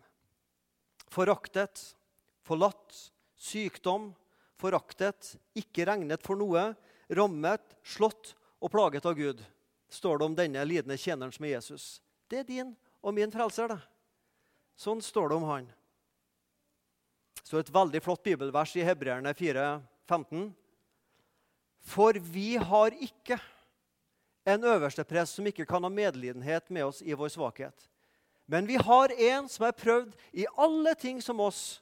Foraktet, 1.11 1.81
forlatt, 2.45 2.99
sykdom, 3.37 4.11
foraktet, 4.61 5.35
ikke 5.57 5.87
regnet 5.89 6.23
for 6.27 6.39
noe, 6.39 6.69
rammet, 7.09 7.77
slått 7.87 8.35
og 8.61 8.73
plaget 8.73 9.07
av 9.07 9.17
Gud, 9.19 9.43
står 9.89 10.19
det 10.19 10.27
om 10.27 10.37
denne 10.39 10.65
lidende 10.67 10.99
tjeneren 11.01 11.33
som 11.35 11.47
er 11.47 11.57
Jesus. 11.57 12.01
Det 12.31 12.43
er 12.43 12.49
din 12.49 12.73
og 13.03 13.15
min 13.15 13.33
frelser, 13.33 13.73
det. 13.73 13.81
Sånn 14.77 15.01
står 15.03 15.31
det 15.31 15.39
om 15.39 15.49
han. 15.49 15.67
Så 17.47 17.61
et 17.61 17.73
veldig 17.73 18.03
flott 18.03 18.25
bibelvers 18.27 18.75
i 18.77 18.85
Hebreerne 18.85 19.33
4, 19.37 19.67
15. 20.09 20.49
For 21.87 22.19
vi 22.19 22.57
har 22.59 22.97
ikke 22.99 23.39
en 24.47 24.65
øversteprest 24.67 25.39
som 25.39 25.47
ikke 25.47 25.67
kan 25.67 25.83
ha 25.83 25.91
medlidenhet 25.91 26.71
med 26.71 26.89
oss 26.89 27.03
i 27.03 27.15
vår 27.15 27.33
svakhet. 27.35 27.89
Men 28.47 28.67
vi 28.67 28.77
har 28.79 29.13
en 29.13 29.49
som 29.51 29.67
er 29.67 29.75
prøvd 29.75 30.15
i 30.35 30.47
alle 30.55 30.95
ting 30.99 31.19
som 31.23 31.41
oss, 31.43 31.81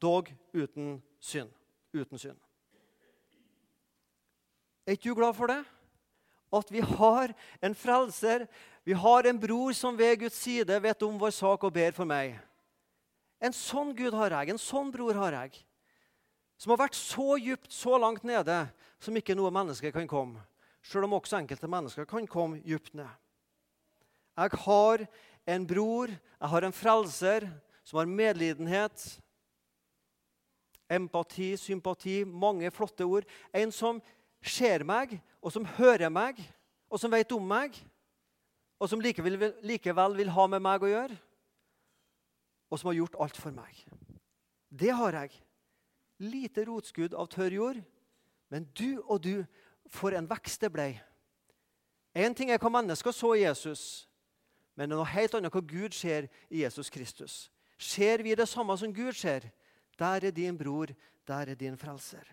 dog 0.00 0.30
uten 0.52 0.96
synd. 1.20 1.52
Uten 1.92 2.18
synd. 2.18 2.38
Er 4.86 4.96
ikke 4.96 5.12
du 5.12 5.18
glad 5.18 5.36
for 5.36 5.52
det? 5.52 5.60
At 6.52 6.72
vi 6.72 6.80
har 6.80 7.32
en 7.64 7.74
frelser, 7.76 8.46
vi 8.84 8.92
har 8.92 9.24
en 9.24 9.38
bror 9.38 9.72
som 9.72 9.96
ved 9.96 10.24
Guds 10.24 10.38
side 10.42 10.78
vet 10.82 11.02
om 11.06 11.18
vår 11.18 11.34
sak 11.34 11.64
og 11.64 11.74
ber 11.74 11.94
for 11.94 12.08
meg. 12.08 12.34
En 13.42 13.54
sånn 13.54 13.92
Gud 13.94 14.14
har 14.14 14.34
jeg, 14.34 14.50
en 14.50 14.60
sånn 14.60 14.90
bror 14.94 15.18
har 15.18 15.36
jeg. 15.36 15.60
Som 16.58 16.74
har 16.74 16.84
vært 16.84 16.98
så 16.98 17.36
djupt, 17.38 17.70
så 17.74 17.98
langt 17.98 18.26
nede, 18.26 18.64
som 19.02 19.16
ikke 19.18 19.34
noe 19.38 19.50
menneske 19.54 19.90
kan 19.94 20.06
komme. 20.10 20.42
Sjøl 20.82 21.06
om 21.06 21.14
også 21.18 21.38
enkelte 21.38 21.70
mennesker 21.70 22.06
kan 22.10 22.26
komme 22.30 22.60
djupt 22.66 22.94
ned. 22.98 23.10
Jeg 24.38 24.58
har 24.64 25.04
en 25.46 25.66
bror, 25.66 26.10
jeg 26.10 26.50
har 26.54 26.66
en 26.66 26.74
frelser, 26.74 27.46
som 27.86 27.98
har 27.98 28.10
medlidenhet, 28.10 29.06
empati, 30.90 31.52
sympati, 31.58 32.22
mange 32.24 32.70
flotte 32.74 33.06
ord. 33.06 33.26
En 33.54 33.70
som 33.74 34.00
ser 34.42 34.82
meg, 34.86 35.16
og 35.42 35.54
som 35.54 35.66
hører 35.78 36.10
meg, 36.10 36.38
og 36.90 37.00
som 37.00 37.12
vet 37.14 37.34
om 37.34 37.46
meg, 37.46 37.78
og 38.82 38.90
som 38.90 39.02
likevel, 39.02 39.38
likevel 39.62 40.16
vil 40.18 40.32
ha 40.34 40.48
med 40.50 40.62
meg 40.64 40.82
å 40.82 40.90
gjøre, 40.90 41.16
og 42.72 42.80
som 42.80 42.90
har 42.90 42.98
gjort 42.98 43.18
alt 43.22 43.38
for 43.38 43.54
meg. 43.54 43.78
Det 44.72 44.90
har 44.96 45.14
jeg. 45.20 45.36
Lite 46.22 46.64
rotskudd 46.66 47.14
av 47.14 47.28
tørr 47.30 47.54
jord, 47.54 47.78
men 48.50 48.66
du 48.74 48.98
og 49.06 49.22
du 49.22 49.44
for 49.90 50.14
en 50.16 50.26
vekst 50.26 50.64
det 50.64 50.72
ble. 50.74 50.88
Én 52.14 52.34
ting 52.34 52.50
er 52.50 52.60
hva 52.60 52.72
mennesker 52.74 53.14
så 53.14 53.32
i 53.36 53.44
Jesus, 53.44 54.08
men 54.74 54.88
det 54.88 54.96
er 54.96 55.00
noe 55.00 55.14
helt 55.14 55.34
annet 55.38 55.54
hva 55.54 55.62
Gud 55.62 55.94
ser 55.94 56.28
i 56.50 56.64
Jesus 56.64 56.90
Kristus. 56.90 57.34
Ser 57.78 58.22
vi 58.24 58.34
det 58.38 58.48
samme 58.50 58.74
som 58.78 58.92
Gud 58.94 59.14
ser, 59.18 59.46
der 59.98 60.26
er 60.26 60.34
din 60.34 60.58
bror, 60.58 60.90
der 61.28 61.54
er 61.54 61.58
din 61.58 61.78
frelser. 61.78 62.24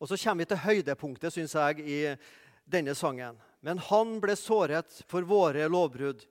Og 0.00 0.08
Så 0.08 0.16
kommer 0.16 0.44
vi 0.44 0.48
til 0.48 0.64
høydepunktet 0.64 1.32
synes 1.32 1.54
jeg, 1.54 1.80
i 1.80 2.16
denne 2.64 2.94
sangen. 2.94 3.36
Men 3.60 3.80
han 3.90 4.18
ble 4.22 4.36
såret 4.38 5.02
for 5.10 5.26
våre 5.28 5.66
lovbrudd, 5.68 6.22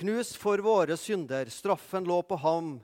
knust 0.00 0.38
for 0.40 0.62
våre 0.64 0.96
synder. 0.98 1.50
Straffen 1.52 2.06
lå 2.08 2.20
på 2.26 2.38
ham, 2.42 2.78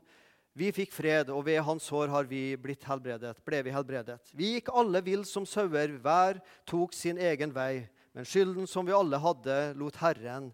vi 0.57 0.71
fikk 0.73 0.95
fred, 0.95 1.29
og 1.29 1.45
ved 1.49 1.61
hans 1.67 1.85
sår 1.91 2.09
har 2.09 2.29
vi 2.31 2.55
blitt 2.57 2.87
helbredet, 2.89 3.35
ble 3.45 3.59
vi 3.67 3.75
helbredet. 3.75 4.21
Vi 4.33 4.55
gikk 4.55 4.71
alle 4.73 5.03
vill 5.05 5.27
som 5.29 5.45
sauer, 5.45 5.99
hver 6.01 6.41
tok 6.69 6.95
sin 6.97 7.21
egen 7.21 7.53
vei. 7.53 7.85
Men 8.17 8.25
skylden 8.25 8.69
som 8.71 8.87
vi 8.89 8.95
alle 8.97 9.21
hadde, 9.21 9.57
lot 9.77 9.99
Herren 10.01 10.49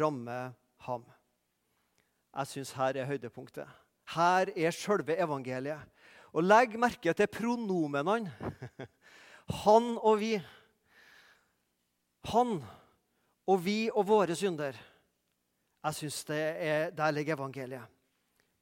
ramme 0.00 0.38
ham. 0.86 1.04
Jeg 2.32 2.48
syns 2.48 2.72
her 2.78 2.96
er 2.96 3.10
høydepunktet. 3.10 3.68
Her 4.14 4.48
er 4.56 4.72
sjølve 4.72 5.18
evangeliet. 5.20 5.84
Og 6.32 6.46
legg 6.46 6.78
merke 6.80 7.12
til 7.12 7.28
pronomenene. 7.28 8.32
Han 9.66 9.98
og 10.00 10.16
vi. 10.22 10.38
Han 12.30 12.60
og 13.46 13.64
vi 13.64 13.90
og 13.90 14.06
våre 14.06 14.36
synder. 14.38 14.76
Jeg 15.82 15.94
syns 15.98 16.22
der 16.24 17.10
ligger 17.10 17.34
evangeliet 17.34 17.88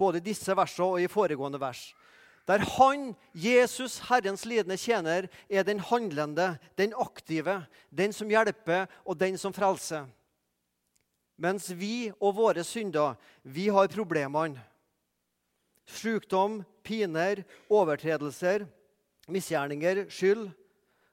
både 0.00 0.20
i 0.20 0.28
disse 0.30 0.54
versene 0.56 0.94
og 0.94 1.02
i 1.02 1.10
foregående 1.10 1.60
vers. 1.60 1.90
Der 2.48 2.64
han, 2.78 3.12
Jesus, 3.36 3.98
Herrens 4.08 4.46
lidende 4.48 4.78
tjener, 4.80 5.28
er 5.50 5.66
den 5.66 5.80
handlende, 5.80 6.54
den 6.78 6.94
aktive, 6.98 7.60
den 7.90 8.14
som 8.16 8.30
hjelper, 8.32 8.88
og 9.04 9.20
den 9.20 9.36
som 9.38 9.54
frelser. 9.54 10.08
Mens 11.40 11.70
vi 11.76 12.10
og 12.18 12.34
våre 12.36 12.64
synder, 12.64 13.14
vi 13.42 13.68
har 13.68 13.92
problemene. 13.92 14.60
Sykdom, 15.90 16.60
piner, 16.84 17.42
overtredelser, 17.70 18.66
misgjerninger, 19.28 20.04
skyld, 20.10 20.50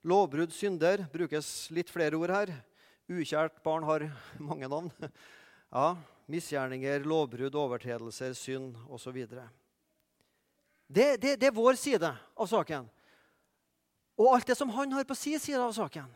lovbrudd, 0.08 0.54
synder. 0.56 1.04
Brukes 1.12 1.70
litt 1.76 1.92
flere 1.92 2.18
ord 2.20 2.32
her. 2.34 2.54
Ukjært 3.08 3.60
barn 3.64 3.86
har 3.88 4.08
mange 4.50 4.70
navn. 4.72 4.92
Ja, 5.72 5.96
misgjerninger, 6.32 7.04
lovbrudd, 7.08 7.56
overtredelser, 7.56 8.36
synd 8.38 8.78
osv. 8.92 9.20
Det, 10.88 11.10
det, 11.20 11.36
det 11.40 11.50
er 11.50 11.56
vår 11.56 11.80
side 11.80 12.12
av 12.12 12.48
saken. 12.50 12.88
Og 14.18 14.32
alt 14.34 14.48
det 14.50 14.58
som 14.58 14.72
han 14.74 14.96
har 14.96 15.06
på 15.08 15.18
sin 15.18 15.40
side 15.40 15.60
av 15.62 15.76
saken. 15.76 16.08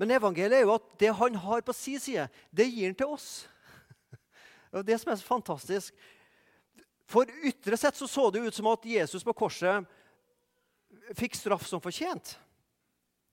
Men 0.00 0.16
evangeliet 0.16 0.60
er 0.60 0.66
jo 0.66 0.74
at 0.78 0.86
det 1.00 1.12
han 1.16 1.36
har 1.42 1.62
på 1.64 1.74
sin 1.76 2.00
side, 2.00 2.26
det 2.50 2.68
gir 2.68 2.88
han 2.88 2.96
til 2.96 3.14
oss. 3.16 3.30
Det 4.70 4.78
er 4.78 4.86
det 4.86 4.96
som 5.02 5.10
er 5.10 5.16
så 5.18 5.26
fantastisk. 5.26 5.94
For 7.10 7.26
ytre 7.42 7.74
sett 7.74 7.96
så, 7.98 8.06
så 8.06 8.28
det 8.30 8.44
ut 8.44 8.54
som 8.54 8.68
at 8.70 8.84
Jesus 8.86 9.24
på 9.26 9.34
korset 9.34 9.82
fikk 11.16 11.34
straff 11.38 11.66
som 11.66 11.82
fortjent. 11.82 12.36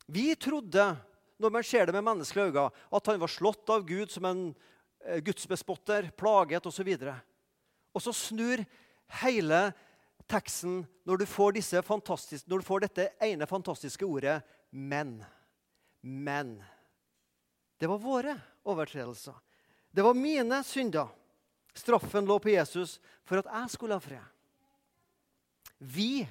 Vi 0.08 0.32
trodde, 0.40 0.96
når 1.38 1.54
man 1.54 1.66
ser 1.68 1.86
det 1.86 1.94
med 1.94 2.06
menneskelige 2.08 2.52
øyne, 2.52 2.70
at 2.72 3.12
han 3.12 3.20
var 3.22 3.32
slått 3.32 3.70
av 3.70 3.86
Gud 3.86 4.12
som 4.12 4.26
en 4.26 4.48
Eh, 5.08 5.22
gudsbespotter, 5.24 6.12
plaget 6.18 6.66
osv. 6.66 6.90
Og, 7.00 7.14
og 7.96 8.04
så 8.04 8.14
snur 8.16 8.64
hele 9.22 9.60
teksten 10.28 10.82
når 11.08 11.22
du, 11.22 11.26
får 11.30 11.56
når 12.48 12.60
du 12.60 12.66
får 12.66 12.84
dette 12.84 13.06
ene 13.24 13.48
fantastiske 13.48 14.06
ordet 14.06 14.42
'men'. 14.72 15.24
Men. 16.02 16.64
Det 17.80 17.88
var 17.88 17.98
våre 17.98 18.36
overtredelser. 18.66 19.34
Det 19.92 20.02
var 20.04 20.14
mine 20.14 20.64
synder. 20.64 21.08
Straffen 21.74 22.26
lå 22.26 22.40
på 22.40 22.50
Jesus 22.50 23.00
for 23.26 23.38
at 23.38 23.46
jeg 23.46 23.70
skulle 23.70 23.94
ha 23.94 24.00
fred. 24.00 24.24
Vi 25.80 26.28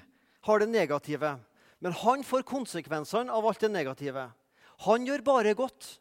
har 0.47 0.63
det 0.63 0.71
negative, 0.71 1.37
men 1.83 1.93
han 2.07 2.25
får 2.25 2.47
konsekvensene 2.49 3.33
av 3.33 3.47
alt 3.47 3.61
det 3.61 3.73
negative. 3.75 4.31
Han 4.87 5.07
gjør 5.07 5.25
bare 5.27 5.55
godt 5.59 5.97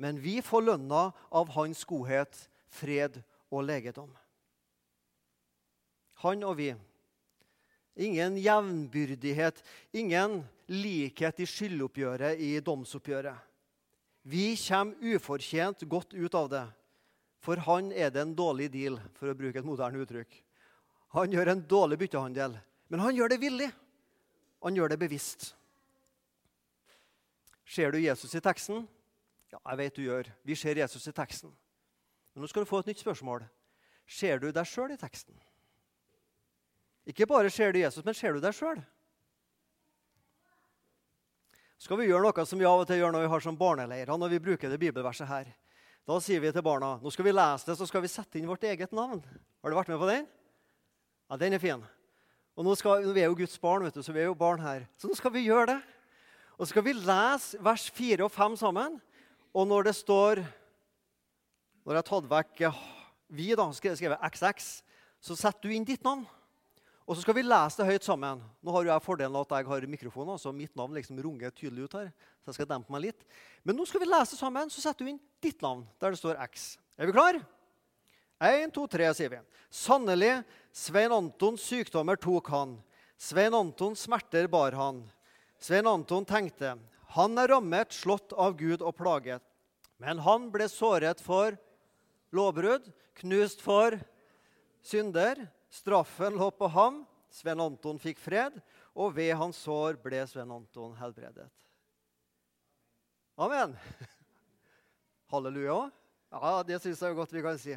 men 0.00 0.16
vi 0.20 0.38
får 0.40 0.64
lønna 0.64 1.10
av 1.28 1.50
hans 1.52 1.82
godhet, 1.84 2.32
fred 2.72 3.18
og 3.52 3.66
legedom. 3.68 4.08
Han 6.24 6.44
og 6.48 6.56
vi. 6.56 6.70
Ingen 8.00 8.38
jevnbyrdighet, 8.40 9.60
ingen 9.92 10.38
likhet 10.72 11.42
i 11.44 11.48
skyldoppgjøret 11.48 12.40
i 12.40 12.54
domsoppgjøret. 12.64 13.36
Vi 14.24 14.54
kommer 14.62 15.16
ufortjent 15.16 15.84
godt 15.84 16.16
ut 16.16 16.38
av 16.38 16.48
det. 16.48 16.64
For 17.44 17.60
han 17.68 17.92
er 17.92 18.12
det 18.12 18.24
en 18.24 18.34
dårlig 18.36 18.70
deal, 18.72 18.96
for 19.16 19.32
å 19.32 19.36
bruke 19.36 19.60
et 19.60 19.68
moderne 19.68 20.00
uttrykk. 20.00 20.32
Han 21.16 21.32
gjør 21.32 21.52
en 21.52 21.62
dårlig 21.68 22.00
byttehandel, 22.00 22.56
men 22.88 23.04
han 23.04 23.16
gjør 23.16 23.32
det 23.32 23.40
villig. 23.42 23.68
Han 24.64 24.76
gjør 24.76 24.92
det 24.92 25.00
bevisst. 25.00 25.54
Ser 27.64 27.92
du 27.94 28.00
Jesus 28.02 28.34
i 28.34 28.42
teksten? 28.44 28.84
Ja, 29.50 29.58
jeg 29.70 29.78
vet 29.78 29.96
du 29.96 30.02
gjør. 30.04 30.30
Vi 30.46 30.56
ser 30.58 30.78
Jesus 30.78 31.06
i 31.06 31.14
teksten. 31.14 31.52
Men 32.34 32.44
nå 32.44 32.50
skal 32.50 32.66
du 32.66 32.70
få 32.70 32.82
et 32.82 32.90
nytt 32.90 33.02
spørsmål. 33.02 33.46
Ser 34.10 34.42
du 34.42 34.50
deg 34.52 34.66
sjøl 34.66 34.94
i 34.94 35.00
teksten? 35.00 35.36
Ikke 37.08 37.26
bare 37.30 37.50
ser 37.50 37.72
du 37.72 37.80
Jesus, 37.80 38.04
men 38.04 38.14
ser 38.14 38.36
du 38.36 38.42
deg 38.42 38.54
sjøl? 38.54 38.82
skal 41.80 41.96
vi 41.96 42.10
gjøre 42.10 42.28
noe 42.28 42.44
som 42.44 42.60
vi 42.60 42.68
av 42.68 42.82
og 42.82 42.88
til 42.88 43.00
gjør 43.00 43.14
når 43.14 43.24
vi 43.24 43.30
har 43.32 43.42
sånn 43.44 43.58
barneleirer, 43.60 44.12
når 44.12 44.34
vi 44.34 44.42
bruker 44.44 44.68
det 44.68 44.78
bibelverset 44.82 45.28
her. 45.30 45.46
Da 46.04 46.18
sier 46.20 46.42
vi 46.42 46.50
til 46.52 46.64
barna 46.64 46.98
nå 47.00 47.12
skal 47.12 47.24
vi 47.24 47.32
lese 47.32 47.70
det, 47.70 47.76
så 47.78 47.86
skal 47.88 48.04
vi 48.04 48.10
sette 48.12 48.36
inn 48.36 48.48
vårt 48.50 48.66
eget 48.68 48.92
navn. 48.96 49.22
Har 49.24 49.72
du 49.72 49.76
vært 49.78 49.88
med 49.92 50.00
på 50.00 50.10
den? 50.10 50.28
Ja, 51.30 51.38
Den 51.40 51.56
er 51.56 51.62
fin. 51.62 51.84
Og 52.58 52.66
nå 52.66 52.74
skal, 52.78 53.06
Vi 53.14 53.22
er 53.22 53.30
jo 53.30 53.38
Guds 53.38 53.58
barn, 53.58 53.84
vet 53.86 53.94
du, 53.94 54.02
så 54.02 54.12
vi 54.12 54.20
er 54.20 54.30
jo 54.30 54.34
barn 54.38 54.60
her. 54.60 54.86
Så 54.98 55.08
nå 55.08 55.14
skal 55.16 55.32
vi 55.32 55.46
gjøre 55.46 55.74
det. 55.74 55.80
Og 56.58 56.66
så 56.66 56.72
skal 56.74 56.84
vi 56.84 56.92
lese 56.92 57.60
vers 57.62 57.86
4 57.90 58.26
og 58.26 58.32
5 58.34 58.56
sammen. 58.60 58.98
Og 59.54 59.66
når 59.66 59.90
det 59.90 59.94
står 59.96 60.44
Når 61.84 61.96
jeg 61.96 62.02
har 62.02 62.10
tatt 62.10 62.28
vekk 62.30 62.58
vi, 63.30 63.54
da, 63.56 63.64
skrevet 63.72 64.20
XX, 64.20 64.66
så 65.22 65.36
setter 65.38 65.68
du 65.68 65.72
inn 65.74 65.86
ditt 65.86 66.02
navn. 66.04 66.26
Og 67.06 67.16
så 67.16 67.24
skal 67.24 67.34
vi 67.38 67.42
lese 67.42 67.80
det 67.80 67.88
høyt 67.88 68.04
sammen. 68.06 68.42
Nå 68.62 68.74
har 68.74 68.84
jo 68.84 68.90
jeg 68.92 69.02
fordelen 69.02 69.38
at 69.40 69.54
jeg 69.56 69.66
har 69.66 69.86
mikrofon, 69.90 70.28
så 70.38 70.52
mitt 70.54 70.76
navn 70.78 70.94
liksom 70.94 71.18
runger 71.18 71.50
tydelig 71.50 71.88
ut 71.88 71.96
her. 71.98 72.10
Så 72.42 72.52
jeg 72.52 72.58
skal 72.60 72.68
dempe 72.70 72.92
meg 72.94 73.08
litt. 73.08 73.24
Men 73.66 73.78
nå 73.78 73.86
skal 73.88 74.02
vi 74.02 74.10
lese 74.10 74.36
det 74.36 74.42
sammen, 74.42 74.70
så 74.70 74.84
setter 74.84 75.06
du 75.06 75.10
inn 75.10 75.22
ditt 75.42 75.62
navn 75.64 75.82
der 75.98 76.14
det 76.14 76.20
står 76.20 76.38
X. 76.44 76.76
Er 76.94 77.10
vi 77.10 77.16
klar? 77.16 77.40
Én, 78.40 78.70
to, 78.72 78.86
tre, 78.86 79.08
sier 79.16 79.32
vi. 79.32 79.40
Sannelig, 79.74 80.38
Svein 80.72 81.12
Antons 81.12 81.62
sykdommer 81.66 82.16
tok 82.20 82.48
han. 82.54 82.76
Svein 83.18 83.54
Antons 83.54 84.06
smerter 84.06 84.46
bar 84.48 84.72
han. 84.78 85.02
Svein 85.58 85.86
Anton 85.86 86.24
tenkte, 86.24 86.78
han 87.12 87.38
er 87.38 87.50
rammet, 87.50 87.92
slått 87.92 88.32
av 88.32 88.54
Gud 88.56 88.80
og 88.80 88.94
plaget. 88.96 89.42
Men 90.00 90.22
han 90.24 90.46
ble 90.54 90.68
såret 90.70 91.20
for 91.20 91.58
lovbrudd, 92.32 92.86
knust 93.20 93.60
for 93.60 93.98
synder. 94.86 95.42
Straffen 95.70 96.38
lå 96.38 96.48
på 96.54 96.70
ham. 96.72 97.02
Svein 97.30 97.60
Anton 97.62 97.98
fikk 98.00 98.18
fred, 98.22 98.56
og 98.94 99.12
ved 99.18 99.34
hans 99.38 99.58
sår 99.66 99.98
ble 100.02 100.22
Svein 100.30 100.50
Anton 100.54 100.94
helbredet. 100.98 101.50
Amen. 103.40 103.76
Halleluja. 105.34 105.82
Ja, 106.30 106.56
det 106.66 106.80
syns 106.82 107.02
jeg 107.02 107.18
godt 107.18 107.32
vi 107.34 107.42
kan 107.42 107.58
si. 107.58 107.76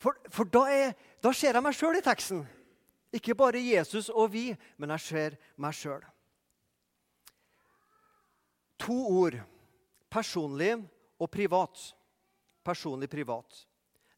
For, 0.00 0.16
for 0.32 0.48
da, 0.48 0.64
er, 0.72 0.92
da, 1.20 1.32
ser 1.32 1.54
jeg 1.54 1.64
meg 1.64 1.76
sjøl 1.76 1.98
i 1.98 2.04
teksten. 2.04 2.44
Ikke 3.12 3.34
bare 3.36 3.60
Jesus 3.60 4.08
og 4.08 4.30
vi, 4.32 4.50
men 4.78 4.92
jeg 4.94 5.06
ser 5.06 5.38
meg 5.60 5.74
sjøl. 5.76 6.02
To 8.80 8.96
ord. 9.20 9.40
Personlig 10.10 10.72
og 11.20 11.28
privat. 11.30 11.82
Personlig 12.66 13.10
privat. 13.10 13.66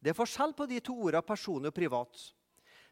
Det 0.03 0.13
er 0.13 0.19
forskjell 0.19 0.55
på 0.57 0.67
de 0.67 0.81
to 0.83 0.95
ordene 0.99 1.23
personlig 1.27 1.71
og 1.71 1.77
privat. 1.77 2.23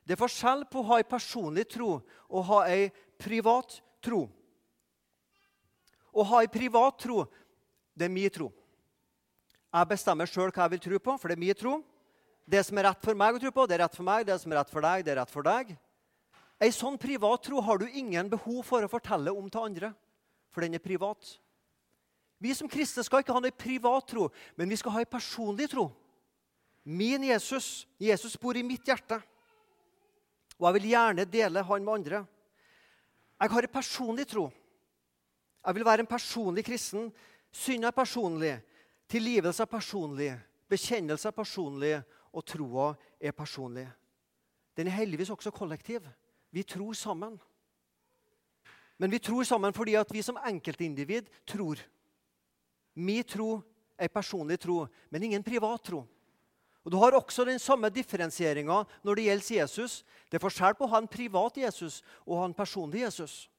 Det 0.04 0.14
er 0.14 0.20
forskjell 0.20 0.64
på 0.70 0.80
å 0.80 0.88
ha 0.90 0.98
ei 1.00 1.06
personlig 1.08 1.66
tro 1.70 1.92
og 2.00 2.44
ha 2.48 2.60
ei 2.70 2.88
privat 3.20 3.80
tro. 4.02 4.24
Å 6.10 6.26
ha 6.26 6.40
ei 6.42 6.50
privat 6.50 6.98
tro, 7.02 7.24
det 7.94 8.08
er 8.08 8.12
min 8.12 8.32
tro. 8.32 8.48
Jeg 9.70 9.90
bestemmer 9.90 10.26
sjøl 10.26 10.50
hva 10.50 10.66
jeg 10.66 10.74
vil 10.74 10.82
tro 10.86 10.98
på, 10.98 11.16
for 11.18 11.30
det 11.30 11.36
er 11.36 11.44
min 11.44 11.58
tro. 11.58 11.76
Det 12.50 12.64
som 12.66 12.78
er 12.80 12.88
rett 12.88 13.04
for 13.04 13.14
meg 13.14 13.36
å 13.36 13.40
tro 13.42 13.52
på, 13.54 13.66
det 13.68 13.76
er 13.76 13.84
rett 13.84 13.94
for 13.94 14.06
meg. 14.06 14.24
Det 14.26 14.36
som 14.42 14.50
er 14.50 14.58
rett 14.58 14.72
for 14.72 14.82
deg, 14.82 15.04
det 15.06 15.12
er 15.12 15.20
rett 15.20 15.30
for 15.30 15.46
deg. 15.46 15.70
Ei 16.60 16.72
sånn 16.74 16.98
privat 17.00 17.44
tro 17.46 17.60
har 17.62 17.78
du 17.80 17.86
ingen 17.86 18.28
behov 18.32 18.64
for 18.66 18.84
å 18.84 18.90
fortelle 18.90 19.32
om 19.32 19.46
til 19.48 19.68
andre, 19.68 19.92
for 20.52 20.66
den 20.66 20.74
er 20.76 20.82
privat. 20.82 21.36
Vi 22.40 22.52
som 22.56 22.68
kristne 22.68 23.04
skal 23.06 23.22
ikke 23.22 23.36
ha 23.36 23.40
en 23.44 23.54
privat 23.54 24.08
tro, 24.10 24.26
men 24.58 24.68
vi 24.72 24.78
skal 24.80 24.96
ha 24.96 25.04
en 25.04 25.12
personlig 25.12 25.70
tro. 25.70 25.86
Min 26.84 27.24
Jesus. 27.28 27.86
Jesus 28.00 28.36
bor 28.40 28.56
i 28.56 28.64
mitt 28.66 28.86
hjerte. 28.88 29.20
Og 30.58 30.66
jeg 30.66 30.80
vil 30.80 30.90
gjerne 30.92 31.28
dele 31.28 31.64
han 31.64 31.84
med 31.84 32.00
andre. 32.00 32.22
Jeg 33.40 33.52
har 33.54 33.66
en 33.66 33.76
personlig 33.78 34.26
tro. 34.28 34.48
Jeg 35.60 35.76
vil 35.76 35.84
være 35.86 36.04
en 36.04 36.10
personlig 36.10 36.64
kristen. 36.64 37.10
Synd 37.52 37.84
er 37.84 37.94
personlig. 37.94 38.54
Tilgivelse 39.08 39.62
er 39.64 39.70
personlig. 39.70 40.32
Bekjennelse 40.70 41.28
er 41.28 41.36
personlig 41.36 42.00
og 42.32 42.44
troa 42.46 42.92
er 43.20 43.34
personlig. 43.36 43.86
Den 44.76 44.86
er 44.86 44.98
heldigvis 45.00 45.30
også 45.30 45.50
kollektiv. 45.50 46.06
Vi 46.50 46.62
tror 46.62 46.92
sammen. 46.92 47.40
Men 48.98 49.10
vi 49.10 49.18
tror 49.18 49.42
sammen 49.44 49.72
fordi 49.72 49.94
at 49.94 50.12
vi 50.12 50.22
som 50.22 50.38
enkeltindivid 50.46 51.28
tror. 51.46 51.80
Min 52.94 53.24
tro 53.24 53.60
er 53.98 54.08
personlig 54.08 54.60
tro, 54.60 54.86
men 55.10 55.22
ingen 55.22 55.42
privat 55.42 55.82
tro. 55.82 56.04
Og 56.84 56.92
Du 56.92 56.96
har 56.96 57.12
også 57.12 57.44
den 57.44 57.58
samme 57.58 57.88
differensieringa 57.88 58.84
når 59.02 59.14
det 59.14 59.24
gjelder 59.24 59.54
Jesus. 59.60 60.04
Det 60.30 60.38
er 60.38 60.44
forskjell 60.44 60.74
på 60.74 60.84
å 60.84 60.92
ha 60.94 60.98
en 60.98 61.08
privat 61.08 61.56
Jesus 61.56 62.02
og 62.26 62.38
ha 62.38 62.44
en 62.48 62.54
personlig 62.54 63.00
Jesus. 63.00 63.50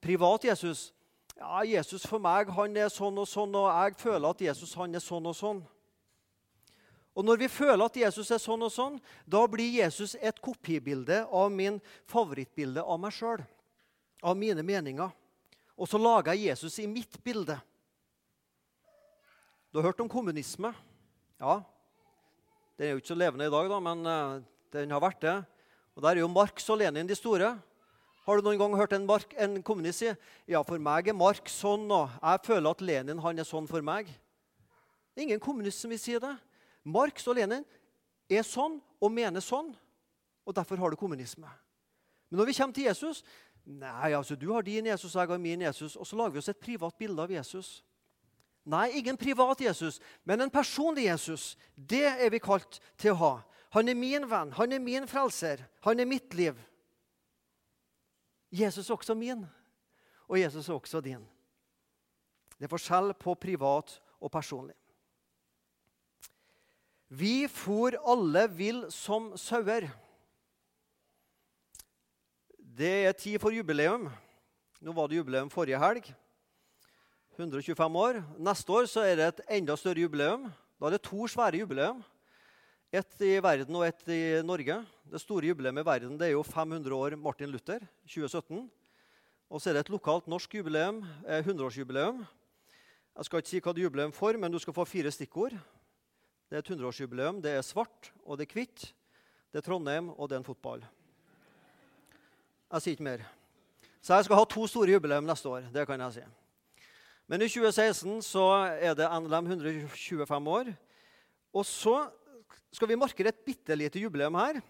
Privat 0.00 0.44
Jesus 0.44 0.92
ja, 1.36 1.62
Jesus 1.64 2.06
for 2.08 2.22
meg 2.22 2.48
han 2.56 2.76
er 2.80 2.88
sånn 2.92 3.18
og 3.20 3.28
sånn, 3.28 3.54
og 3.58 3.68
jeg 3.68 3.96
føler 4.00 4.30
at 4.30 4.44
Jesus 4.46 4.72
han 4.78 4.94
er 4.94 5.04
sånn 5.04 5.26
og 5.28 5.36
sånn. 5.36 5.60
Og 7.16 7.24
Når 7.24 7.38
vi 7.40 7.48
føler 7.48 7.80
at 7.80 7.96
Jesus 7.96 8.30
er 8.30 8.40
sånn 8.42 8.66
og 8.66 8.72
sånn, 8.72 8.98
da 9.24 9.40
blir 9.48 9.78
Jesus 9.78 10.18
et 10.20 10.36
kopibilde 10.44 11.22
av 11.24 11.48
min 11.48 11.78
favorittbilde 12.12 12.84
av 12.84 13.00
meg 13.00 13.14
sjøl. 13.16 13.40
Av 14.20 14.36
mine 14.36 14.60
meninger. 14.60 15.14
Og 15.76 15.88
så 15.88 16.00
lager 16.00 16.36
jeg 16.36 16.50
Jesus 16.50 16.76
i 16.80 16.88
mitt 16.88 17.16
bilde. 17.24 17.56
Du 19.72 19.80
har 19.80 19.88
hørt 19.88 20.00
om 20.04 20.08
kommunisme? 20.12 20.74
Ja. 21.40 21.62
Den 22.76 22.86
er 22.86 22.92
jo 22.92 23.00
ikke 23.00 23.14
så 23.14 23.16
levende 23.16 23.48
i 23.48 23.52
dag, 23.52 23.70
da, 23.72 23.80
men 23.80 24.04
uh, 24.04 24.44
den 24.76 24.92
har 24.92 25.00
vært 25.04 25.24
det. 25.24 25.36
Og 25.96 26.04
Der 26.04 26.16
er 26.18 26.20
jo 26.20 26.28
Marx 26.32 26.68
og 26.68 26.80
Lenin 26.82 27.08
de 27.08 27.16
store. 27.16 27.54
Har 28.26 28.36
du 28.36 28.44
noen 28.44 28.60
gang 28.60 28.76
hørt 28.76 28.92
en, 28.92 29.06
Mark, 29.08 29.32
en 29.40 29.62
kommunist 29.64 30.02
si 30.02 30.10
ja, 30.50 30.60
for 30.66 30.80
meg 30.82 31.08
er 31.08 31.16
Marx 31.16 31.60
sånn, 31.62 31.86
og 31.88 32.12
jeg 32.18 32.44
føler 32.44 32.72
at 32.72 32.84
Lenin 32.84 33.22
han 33.24 33.40
er 33.40 33.48
sånn 33.48 33.68
for 33.70 33.84
meg? 33.84 34.10
Ingen 35.16 35.40
kommunist 35.40 35.80
som 35.80 35.92
vil 35.94 36.00
si 36.02 36.16
det. 36.20 36.34
Marx 36.86 37.26
og 37.26 37.36
Lenin 37.38 37.66
er 38.30 38.46
sånn 38.46 38.78
og 39.02 39.12
mener 39.12 39.42
sånn, 39.44 39.72
og 40.46 40.54
derfor 40.54 40.78
har 40.78 40.92
du 40.92 40.98
kommunisme. 41.00 41.50
Men 42.30 42.40
når 42.40 42.48
vi 42.50 42.56
kommer 42.58 42.76
til 42.76 42.88
Jesus 42.90 43.24
Nei, 43.66 44.12
altså, 44.14 44.36
du 44.38 44.52
har 44.52 44.62
din 44.62 44.86
Jesus, 44.86 45.16
jeg 45.18 45.26
har 45.26 45.40
min 45.42 45.64
Jesus. 45.64 45.96
Og 45.98 46.06
så 46.06 46.14
lager 46.14 46.36
vi 46.36 46.38
oss 46.38 46.48
et 46.52 46.60
privat 46.62 46.94
bilde 46.94 47.18
av 47.18 47.32
Jesus. 47.34 47.80
Nei, 48.62 48.92
ingen 49.00 49.18
privat 49.18 49.58
Jesus, 49.62 49.98
men 50.22 50.44
en 50.44 50.52
personlig 50.54 51.08
Jesus. 51.08 51.56
Det 51.74 52.04
er 52.06 52.30
vi 52.30 52.38
kalt 52.42 52.78
til 52.94 53.16
å 53.16 53.18
ha. 53.18 53.32
Han 53.74 53.90
er 53.90 53.98
min 53.98 54.26
venn, 54.30 54.52
han 54.54 54.72
er 54.72 54.82
min 54.82 55.08
frelser, 55.10 55.64
han 55.82 55.98
er 55.98 56.06
mitt 56.06 56.34
liv. 56.38 56.54
Jesus 58.54 58.86
er 58.86 58.94
også 58.94 59.18
min, 59.18 59.42
og 60.30 60.38
Jesus 60.38 60.68
er 60.68 60.78
også 60.78 61.02
din. 61.02 61.26
Det 62.54 62.68
er 62.68 62.72
forskjell 62.72 63.12
på 63.18 63.34
privat 63.34 63.98
og 64.22 64.30
personlig. 64.32 64.78
Vi 67.06 67.46
for 67.46 67.94
alle 68.02 68.48
vill 68.50 68.80
som 68.90 69.28
sauer. 69.38 69.86
Det 72.58 72.94
er 73.06 73.14
tid 73.14 73.38
for 73.38 73.54
jubileum. 73.54 74.08
Nå 74.82 74.92
var 74.92 75.06
det 75.06 75.20
jubileum 75.20 75.50
forrige 75.52 75.78
helg. 75.78 76.08
125 77.38 77.98
år. 78.02 78.18
Neste 78.42 78.72
år 78.74 78.88
så 78.90 79.04
er 79.06 79.14
det 79.16 79.28
et 79.28 79.44
enda 79.60 79.76
større 79.78 80.02
jubileum. 80.02 80.48
Da 80.80 80.88
er 80.88 80.96
det 80.96 81.06
to 81.06 81.28
svære 81.30 81.62
jubileum. 81.62 82.02
Ett 82.90 83.22
i 83.22 83.38
verden 83.38 83.78
og 83.78 83.86
ett 83.86 84.02
i 84.10 84.42
Norge. 84.42 84.80
Det 85.06 85.22
store 85.22 85.46
jubileet 85.46 85.78
i 85.78 85.86
verden 85.86 86.18
det 86.18 86.26
er 86.26 86.34
jo 86.34 86.42
500 86.42 86.90
år 86.90 87.14
Martin 87.14 87.54
Luther, 87.54 87.86
2017. 88.10 88.66
Og 89.46 89.62
så 89.62 89.70
er 89.70 89.78
det 89.78 89.86
et 89.86 89.94
lokalt 89.94 90.26
norsk 90.26 90.58
jubileum, 90.58 91.04
100-årsjubileum. 91.22 92.26
Jeg 93.14 93.24
skal 93.30 93.38
ikke 93.38 93.52
si 93.54 93.62
hva 93.62 93.72
det 93.72 93.84
er 93.84 93.86
jubileum 93.86 94.12
for, 94.12 94.34
men 94.34 94.50
du 94.50 94.58
skal 94.58 94.74
få 94.74 94.84
fire 94.84 95.14
stikkord. 95.14 95.54
Det 96.46 96.56
er 96.56 96.62
et 96.62 96.70
100-årsjubileum. 96.70 97.40
Det 97.42 97.56
er 97.56 97.64
svart, 97.66 98.12
og 98.22 98.38
det 98.38 98.46
er 98.46 98.58
hvitt. 98.60 98.92
Det 99.50 99.58
er 99.58 99.66
Trondheim, 99.66 100.12
og 100.14 100.28
det 100.28 100.36
er 100.36 100.42
en 100.44 100.46
fotball. 100.46 100.84
Jeg 102.70 102.82
sier 102.82 102.96
ikke 102.96 103.06
mer. 103.06 103.24
Så 104.02 104.14
jeg 104.14 104.26
skal 104.28 104.38
ha 104.38 104.44
to 104.46 104.66
store 104.70 104.92
jubileum 104.94 105.26
neste 105.26 105.50
år. 105.50 105.66
Det 105.74 105.86
kan 105.88 106.02
jeg 106.04 106.18
si. 106.18 106.26
Men 107.26 107.42
i 107.42 107.48
2016 107.50 108.22
så 108.22 108.44
er 108.78 108.94
det 108.94 109.08
NLM 109.10 109.50
125 109.50 110.52
år. 110.52 110.70
Og 111.50 111.66
så 111.66 111.96
skal 112.70 112.92
vi 112.92 112.98
markere 113.00 113.32
et 113.32 113.42
bitte 113.46 113.74
lite 113.74 113.98
jubileum 113.98 114.38
her 114.38 114.60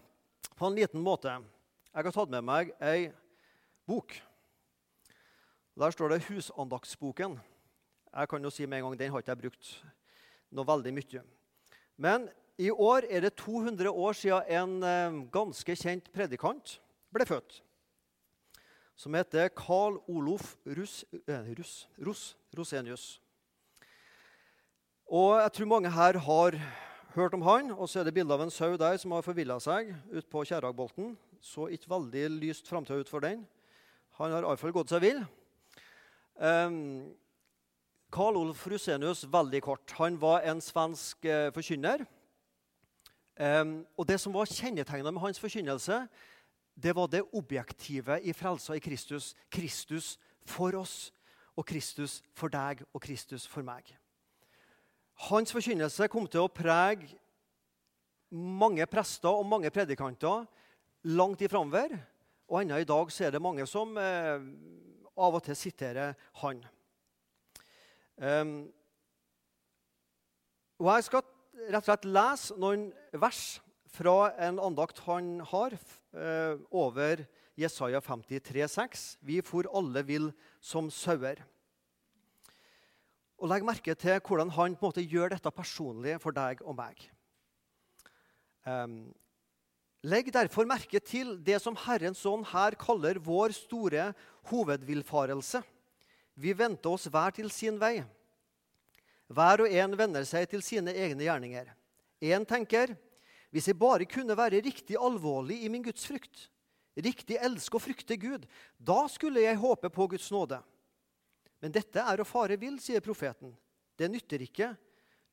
på 0.57 0.65
en 0.65 0.77
liten 0.77 1.03
måte. 1.03 1.35
Jeg 1.93 2.07
har 2.07 2.15
tatt 2.15 2.33
med 2.33 2.45
meg 2.45 2.73
ei 2.81 3.11
bok. 3.85 4.17
Der 5.77 5.91
står 5.93 6.09
det 6.09 6.23
'Husandaktsboken'. 6.25 7.37
Jeg 8.17 8.29
kan 8.29 8.43
jo 8.43 8.49
si 8.49 8.65
med 8.65 8.77
en 8.77 8.83
gang, 8.83 8.99
Den 8.99 9.11
har 9.11 9.19
ikke 9.19 9.31
jeg 9.31 9.41
brukt 9.41 9.85
noe 10.51 10.65
veldig 10.65 10.93
mye. 10.93 11.21
Men 11.97 12.29
i 12.57 12.69
år 12.71 13.05
er 13.09 13.21
det 13.25 13.35
200 13.37 13.89
år 13.91 14.13
siden 14.17 14.49
en 14.49 14.83
eh, 14.83 15.21
ganske 15.33 15.75
kjent 15.75 16.11
predikant 16.13 16.77
ble 17.13 17.25
født. 17.25 17.61
Som 18.97 19.13
heter 19.13 19.49
Carl 19.53 19.99
Olof 20.09 20.55
Rus, 20.65 21.03
eh, 21.27 21.51
Rus, 21.57 21.87
Ros, 22.01 22.23
Rosenius. 22.57 23.21
Og 25.07 25.37
jeg 25.41 25.51
tror 25.53 25.69
mange 25.71 25.91
her 25.91 26.17
har 26.17 26.57
hørt 27.15 27.33
om 27.33 27.41
han. 27.41 27.71
Og 27.71 27.89
så 27.89 27.99
er 27.99 28.03
det 28.07 28.13
bilde 28.13 28.33
av 28.33 28.41
en 28.41 28.51
sau 28.51 28.75
der 28.77 28.97
som 28.97 29.13
har 29.15 29.25
forvilla 29.25 29.59
seg 29.63 29.93
ut 30.11 30.29
på 30.29 30.43
Kjeragbolten. 30.49 31.15
Så 31.41 31.69
ikke 31.71 31.93
veldig 31.93 32.25
lyst 32.41 32.67
framtid 32.67 33.05
ut 33.05 33.09
for 33.09 33.23
den. 33.23 33.45
Han 34.17 34.33
har 34.33 34.45
iallfall 34.45 34.73
gått 34.75 34.91
seg 34.91 35.05
vill. 35.05 35.21
Um, 36.37 37.13
Karl 38.11 38.37
Olf 38.39 38.67
Rusenius 38.67 39.25
veldig 39.31 39.61
kort. 39.65 39.91
Han 39.99 40.15
var 40.21 40.45
en 40.47 40.61
svensk 40.63 41.25
eh, 41.25 41.49
forkynner. 41.55 42.05
Um, 43.37 43.85
og 43.97 44.07
Det 44.07 44.17
som 44.19 44.33
var 44.33 44.49
kjennetegnet 44.49 45.13
med 45.13 45.21
hans 45.21 45.39
forkynnelse, 45.39 46.07
det 46.83 46.95
var 46.95 47.07
det 47.07 47.25
objektive 47.33 48.19
i 48.23 48.33
frelsa 48.33 48.73
i 48.73 48.81
Kristus. 48.81 49.35
Kristus 49.51 50.17
for 50.45 50.73
oss, 50.79 51.11
og 51.57 51.65
Kristus 51.65 52.21
for 52.33 52.53
deg 52.53 52.83
og 52.93 53.01
Kristus 53.01 53.47
for 53.47 53.65
meg. 53.65 53.89
Hans 55.27 55.51
forkynnelse 55.51 56.07
kom 56.07 56.27
til 56.29 56.45
å 56.45 56.53
prege 56.53 57.09
mange 58.31 58.85
prester 58.85 59.33
og 59.33 59.47
mange 59.49 59.71
predikanter 59.73 60.45
langt 61.03 61.41
i 61.41 61.49
framover. 61.49 61.97
Og 62.47 62.61
ennå 62.61 62.77
i 62.79 62.87
dag 62.87 63.11
er 63.21 63.33
det 63.33 63.41
mange 63.41 63.65
som 63.67 63.97
eh, 63.97 64.39
av 65.17 65.35
og 65.35 65.43
til 65.43 65.57
siterer 65.57 66.13
han. 66.43 66.61
Um, 68.17 68.71
og 70.81 70.87
Jeg 70.95 71.05
skal 71.05 71.25
rett 71.69 71.83
og 71.83 71.89
slett 71.89 72.07
lese 72.09 72.55
noen 72.57 72.87
vers 73.13 73.41
fra 73.93 74.31
en 74.47 74.57
andakt 74.61 75.03
han 75.05 75.37
har 75.51 75.75
uh, 76.17 76.57
over 76.73 77.21
Jesaja 77.57 78.01
53, 78.01 78.65
6. 78.73 79.05
Vi 79.21 79.37
for 79.45 79.69
alle 79.73 80.01
vil 80.05 80.31
som 80.61 80.89
sauer. 80.93 81.43
Og 83.37 83.49
Legg 83.51 83.65
merke 83.65 83.93
til 83.93 84.17
hvordan 84.17 84.49
han 84.57 84.73
på 84.73 84.87
en 84.87 84.89
måte 84.89 85.05
gjør 85.05 85.35
dette 85.35 85.53
personlig 85.53 86.17
for 86.21 86.33
deg 86.33 86.61
og 86.65 86.77
meg. 86.77 86.97
Um, 88.65 89.13
Legg 90.05 90.33
derfor 90.33 90.65
merke 90.69 91.01
til 91.01 91.35
det 91.45 91.61
som 91.61 91.77
Herrens 91.85 92.25
ånd 92.25 92.49
her 92.49 92.77
kaller 92.81 93.21
vår 93.21 93.53
store 93.57 94.11
hovedvillfarelse. 94.49 95.61
Vi 96.37 96.53
venter 96.53 96.93
oss 96.93 97.07
hver 97.09 97.33
til 97.33 97.49
sin 97.53 97.79
vei. 97.81 98.03
Hver 99.27 99.65
og 99.65 99.73
en 99.73 99.97
vender 99.97 100.25
seg 100.27 100.45
til 100.51 100.61
sine 100.63 100.93
egne 100.93 101.25
gjerninger. 101.25 101.71
En 102.29 102.45
tenker 102.47 102.93
hvis 103.53 103.69
jeg 103.71 103.79
bare 103.79 104.05
kunne 104.09 104.37
være 104.37 104.61
riktig 104.63 104.97
alvorlig 104.99 105.63
i 105.63 105.71
min 105.71 105.83
gudsfrykt, 105.85 106.47
riktig 106.97 107.39
elske 107.41 107.79
og 107.79 107.83
frykte 107.83 108.17
Gud, 108.19 108.45
da 108.77 109.05
skulle 109.09 109.43
jeg 109.43 109.59
håpe 109.61 109.89
på 109.93 110.07
Guds 110.13 110.29
nåde. 110.33 110.59
Men 111.63 111.73
dette 111.73 112.03
er 112.03 112.21
å 112.21 112.27
fare 112.27 112.57
vill, 112.59 112.77
sier 112.81 113.01
profeten. 113.01 113.55
Det 113.97 114.09
nytter 114.11 114.43
ikke. 114.45 114.71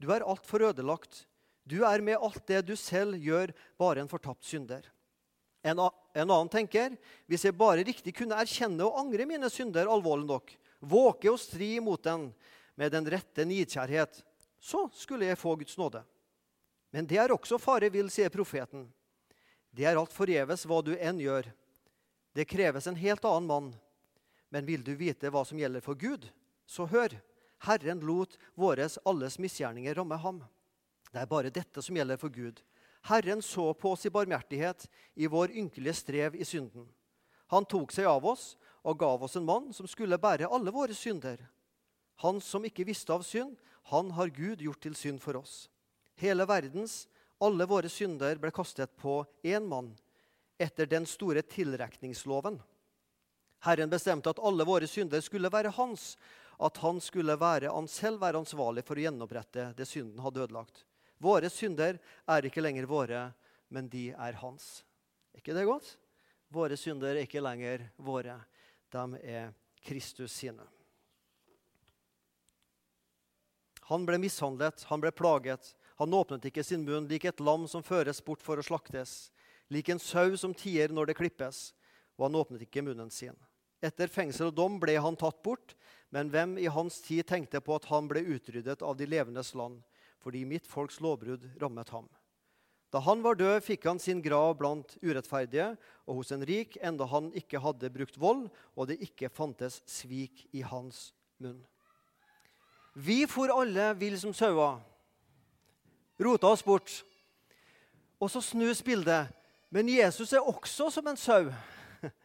Du 0.01 0.09
er 0.15 0.25
altfor 0.25 0.71
ødelagt. 0.71 1.25
Du 1.65 1.83
er 1.85 2.01
med 2.05 2.21
alt 2.21 2.45
det 2.49 2.63
du 2.69 2.75
selv 2.81 3.17
gjør, 3.21 3.53
bare 3.81 4.01
en 4.01 4.11
fortapt 4.11 4.45
synder. 4.47 4.87
En, 5.65 5.81
en, 5.81 6.29
annen 6.29 6.51
tenker 6.53 6.93
hvis 7.31 7.47
jeg 7.47 7.57
bare 7.57 7.85
riktig 7.87 8.13
kunne 8.17 8.37
erkjenne 8.37 8.85
og 8.85 8.99
angre 9.01 9.25
mine 9.29 9.49
synder 9.53 9.89
alvorlig 9.89 10.29
nok, 10.29 10.53
våke 10.89 11.31
og 11.33 11.41
stri 11.41 11.77
mot 11.81 12.03
den 12.03 12.29
med 12.75 12.93
den 12.93 13.07
rette 13.11 13.45
nidkjærhet, 13.47 14.25
så 14.61 14.89
skulle 14.93 15.29
jeg 15.29 15.39
få 15.39 15.55
Guds 15.57 15.77
nåde. 15.79 16.03
Men 16.91 17.07
det 17.07 17.19
er 17.19 17.33
også 17.35 17.59
fare 17.59 17.91
vill, 17.91 18.11
sier 18.11 18.31
profeten. 18.31 18.87
Det 19.75 19.87
er 19.87 19.99
alt 19.99 20.15
forgjeves 20.15 20.65
hva 20.71 20.81
du 20.87 20.93
enn 20.95 21.19
gjør. 21.23 21.49
Det 22.35 22.47
kreves 22.51 22.87
en 22.87 22.99
helt 22.99 23.25
annen 23.27 23.51
mann. 23.51 23.71
Men 24.49 24.67
vil 24.67 24.85
du 24.87 24.93
vite 24.95 25.31
hva 25.35 25.43
som 25.47 25.59
gjelder 25.59 25.83
for 25.83 25.99
Gud, 25.99 26.29
så 26.67 26.87
hør. 26.87 27.17
Herren 27.65 28.03
lot 28.05 28.37
våres 28.55 28.99
alles 29.09 29.39
misgjerninger 29.43 29.95
ramme 29.99 30.19
ham. 30.21 30.43
Det 31.11 31.23
er 31.23 31.31
bare 31.31 31.53
dette 31.55 31.83
som 31.83 31.97
gjelder 31.97 32.19
for 32.21 32.31
Gud. 32.31 32.61
Herren 33.09 33.43
så 33.43 33.73
på 33.75 33.93
oss 33.95 34.07
i 34.07 34.13
barmhjertighet 34.13 34.87
i 35.15 35.27
vår 35.31 35.53
ynkelige 35.53 35.97
strev 35.99 36.37
i 36.37 36.47
synden. 36.47 36.87
Han 37.53 37.67
tok 37.69 37.93
seg 37.93 38.09
av 38.09 38.25
oss 38.27 38.55
og 38.85 38.99
gav 39.01 39.23
oss 39.25 39.37
en 39.37 39.49
mann 39.49 39.73
som 39.73 39.89
skulle 39.89 40.21
bære 40.21 40.51
alle 40.53 40.73
våre 40.75 40.95
synder. 40.97 41.41
Han 42.23 42.41
som 42.45 42.65
ikke 42.65 42.87
visste 42.87 43.13
av 43.15 43.25
synd, 43.27 43.57
han 43.91 44.13
har 44.17 44.33
Gud 44.33 44.63
gjort 44.63 44.83
til 44.85 44.95
synd 44.97 45.23
for 45.25 45.41
oss. 45.41 45.69
Hele 46.21 46.47
verdens, 46.47 47.05
alle 47.43 47.67
våre 47.69 47.91
synder 47.91 48.39
ble 48.41 48.53
kastet 48.55 48.95
på 49.01 49.23
én 49.43 49.67
mann 49.69 49.91
etter 50.61 50.87
den 50.87 51.07
store 51.09 51.43
tilrekningsloven. 51.43 52.61
Herren 53.65 53.91
bestemte 53.91 54.31
at 54.31 54.41
alle 54.45 54.65
våre 54.69 54.87
synder 54.89 55.25
skulle 55.25 55.51
være 55.53 55.73
hans, 55.75 56.15
at 56.61 56.77
han 56.85 57.01
skulle 57.03 57.35
være, 57.41 57.73
han 57.73 57.89
selv 57.91 58.21
være 58.23 58.39
ansvarlig 58.45 58.85
for 58.87 59.01
å 59.01 59.07
gjenopprette 59.07 59.73
det 59.77 59.89
synden 59.89 60.23
hadde 60.23 60.45
ødelagt. 60.45 60.85
Våre 61.19 61.51
synder 61.51 61.99
er 62.29 62.47
ikke 62.47 62.63
lenger 62.63 62.87
våre, 62.87 63.27
men 63.73 63.89
de 63.91 64.11
er 64.13 64.39
hans. 64.39 64.85
Er 65.33 65.43
ikke 65.43 65.57
det 65.57 65.67
godt? 65.67 65.95
Våre 66.53 66.77
synder 66.79 67.17
er 67.17 67.25
ikke 67.25 67.43
lenger 67.43 67.89
våre. 67.97 68.37
De 68.95 69.19
er 69.21 69.51
Kristus 69.85 70.33
sine. 70.33 70.65
Han 73.91 74.07
ble 74.09 74.17
mishandlet, 74.23 74.87
han 74.89 75.03
ble 75.03 75.11
plaget. 75.13 75.75
Han 76.01 76.15
åpnet 76.17 76.47
ikke 76.49 76.65
sin 76.65 76.87
munn 76.87 77.09
lik 77.11 77.27
et 77.29 77.43
lam 77.43 77.67
som 77.69 77.85
føres 77.85 78.23
bort 78.25 78.43
for 78.43 78.59
å 78.59 78.65
slaktes, 78.65 79.29
lik 79.69 79.91
en 79.93 80.01
sau 80.01 80.39
som 80.41 80.55
tier 80.57 80.91
når 80.95 81.11
det 81.11 81.19
klippes, 81.19 81.67
og 82.17 82.29
han 82.29 82.39
åpnet 82.41 82.65
ikke 82.65 82.83
munnen 82.87 83.13
sin. 83.13 83.37
Etter 83.85 84.09
fengsel 84.09 84.49
og 84.49 84.57
dom 84.57 84.79
ble 84.81 84.97
han 84.97 85.19
tatt 85.21 85.43
bort, 85.45 85.75
men 86.15 86.31
hvem 86.33 86.57
i 86.63 86.71
hans 86.73 87.03
tid 87.05 87.27
tenkte 87.29 87.61
på 87.61 87.77
at 87.77 87.91
han 87.91 88.09
ble 88.09 88.25
utryddet 88.25 88.83
av 88.83 88.97
de 88.97 89.07
levendes 89.11 89.53
land, 89.59 89.83
fordi 90.25 90.47
mitt 90.49 90.67
folks 90.71 91.03
lovbrudd 91.05 91.45
rammet 91.61 91.93
ham? 91.93 92.09
Da 92.95 93.01
han 93.03 93.25
var 93.25 93.35
død, 93.35 93.57
fikk 93.67 93.89
han 93.89 93.99
sin 93.99 94.21
grav 94.23 94.53
blant 94.61 94.93
urettferdige 95.03 95.73
og 96.07 96.21
hos 96.21 96.31
en 96.31 96.45
rik, 96.47 96.77
enda 96.79 97.09
han 97.11 97.33
ikke 97.35 97.59
hadde 97.59 97.91
brukt 97.91 98.21
vold, 98.23 98.45
og 98.79 98.87
det 98.87 99.01
ikke 99.03 99.33
fantes 99.35 99.81
svik 99.91 100.45
i 100.55 100.63
hans 100.63 101.09
munn. 101.43 101.59
Vi 102.95 103.25
for 103.27 103.51
alle 103.51 103.89
vill 103.99 104.15
som 104.21 104.31
sauer. 104.31 104.79
Rota 106.23 106.53
oss 106.55 106.63
bort. 106.63 107.01
Og 108.23 108.31
så 108.31 108.39
snus 108.39 108.83
bildet. 108.87 109.27
Men 109.75 109.91
Jesus 109.91 110.33
er 110.33 110.47
også 110.47 110.87
som 110.95 111.11
en 111.11 111.19
sau. 111.19 111.51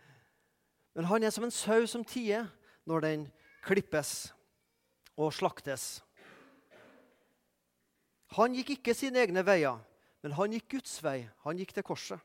Men 0.93 1.09
han 1.09 1.23
er 1.23 1.33
som 1.33 1.49
en 1.49 1.51
sau 1.51 1.87
som 1.89 2.05
tier 2.05 2.45
når 2.85 3.01
den 3.07 3.27
klippes 3.65 4.29
og 5.17 5.33
slaktes. 5.33 6.03
Han 8.37 8.53
gikk 8.53 8.75
ikke 8.77 8.93
sine 8.93 9.25
egne 9.25 9.41
veier, 9.41 9.81
men 10.23 10.35
han 10.35 10.55
gikk 10.55 10.67
Guds 10.77 10.97
vei. 11.03 11.21
Han 11.45 11.59
gikk 11.59 11.73
til 11.75 11.85
korset. 11.85 12.19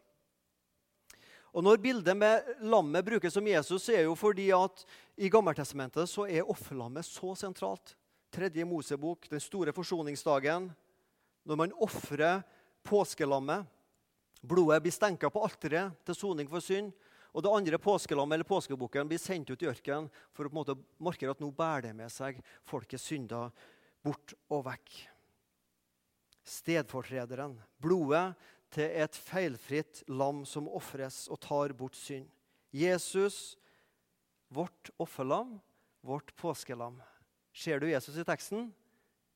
Og 1.54 1.62
Når 1.62 1.78
bildet 1.78 2.16
med 2.18 2.48
lammet 2.66 3.06
brukes 3.06 3.32
som 3.32 3.46
Jesus, 3.46 3.84
så 3.84 3.92
er 3.92 4.02
det 4.02 4.08
jo 4.08 4.16
fordi 4.18 4.48
at 4.50 4.82
i 5.22 5.30
Gammeltestamentet 5.30 6.10
så 6.10 6.26
er 6.26 6.48
offerlammet 6.50 7.06
så 7.06 7.30
sentralt 7.38 7.94
tredje 8.34 8.66
Mosebok, 8.66 9.28
den 9.30 9.40
store 9.42 9.72
forsoningsdagen, 9.72 10.66
når 11.46 11.60
man 11.60 11.76
ofrer 11.78 12.42
påskelammet. 12.82 13.68
Blodet 14.42 14.82
blir 14.82 14.92
stenka 14.92 15.30
på 15.30 15.44
alteret 15.46 15.94
til 16.04 16.18
soning 16.18 16.50
for 16.50 16.64
synd. 16.64 16.90
Og 17.34 17.42
det 17.42 17.54
andre 17.54 17.78
påskelammet 17.82 18.36
eller 18.36 18.46
påskebukken 18.46 19.08
blir 19.10 19.22
sendt 19.22 19.50
ut 19.50 19.62
i 19.62 19.70
ørkenen 19.70 20.10
for 20.34 20.46
å 20.46 20.50
på 20.50 20.54
en 20.54 20.60
måte 20.60 20.76
markere 21.02 21.34
at 21.34 21.42
nå 21.42 21.50
bærer 21.54 21.88
det 21.88 21.94
med 21.98 22.12
seg 22.12 22.38
folkets 22.66 23.06
synder 23.10 23.50
bort 24.04 24.34
og 24.50 24.66
vekk. 24.68 25.13
Stedfortrederen. 26.44 27.56
Blodet 27.80 28.34
til 28.74 28.90
et 29.02 29.16
feilfritt 29.16 30.02
lam 30.10 30.42
som 30.48 30.68
ofres 30.68 31.24
og 31.32 31.40
tar 31.44 31.74
bort 31.76 31.96
synd. 31.96 32.26
Jesus, 32.74 33.56
vårt 34.50 34.90
offerlam, 34.98 35.60
vårt 36.02 36.34
påskelam. 36.36 36.98
Ser 37.54 37.78
du 37.80 37.88
Jesus 37.88 38.16
i 38.18 38.26
teksten? 38.26 38.68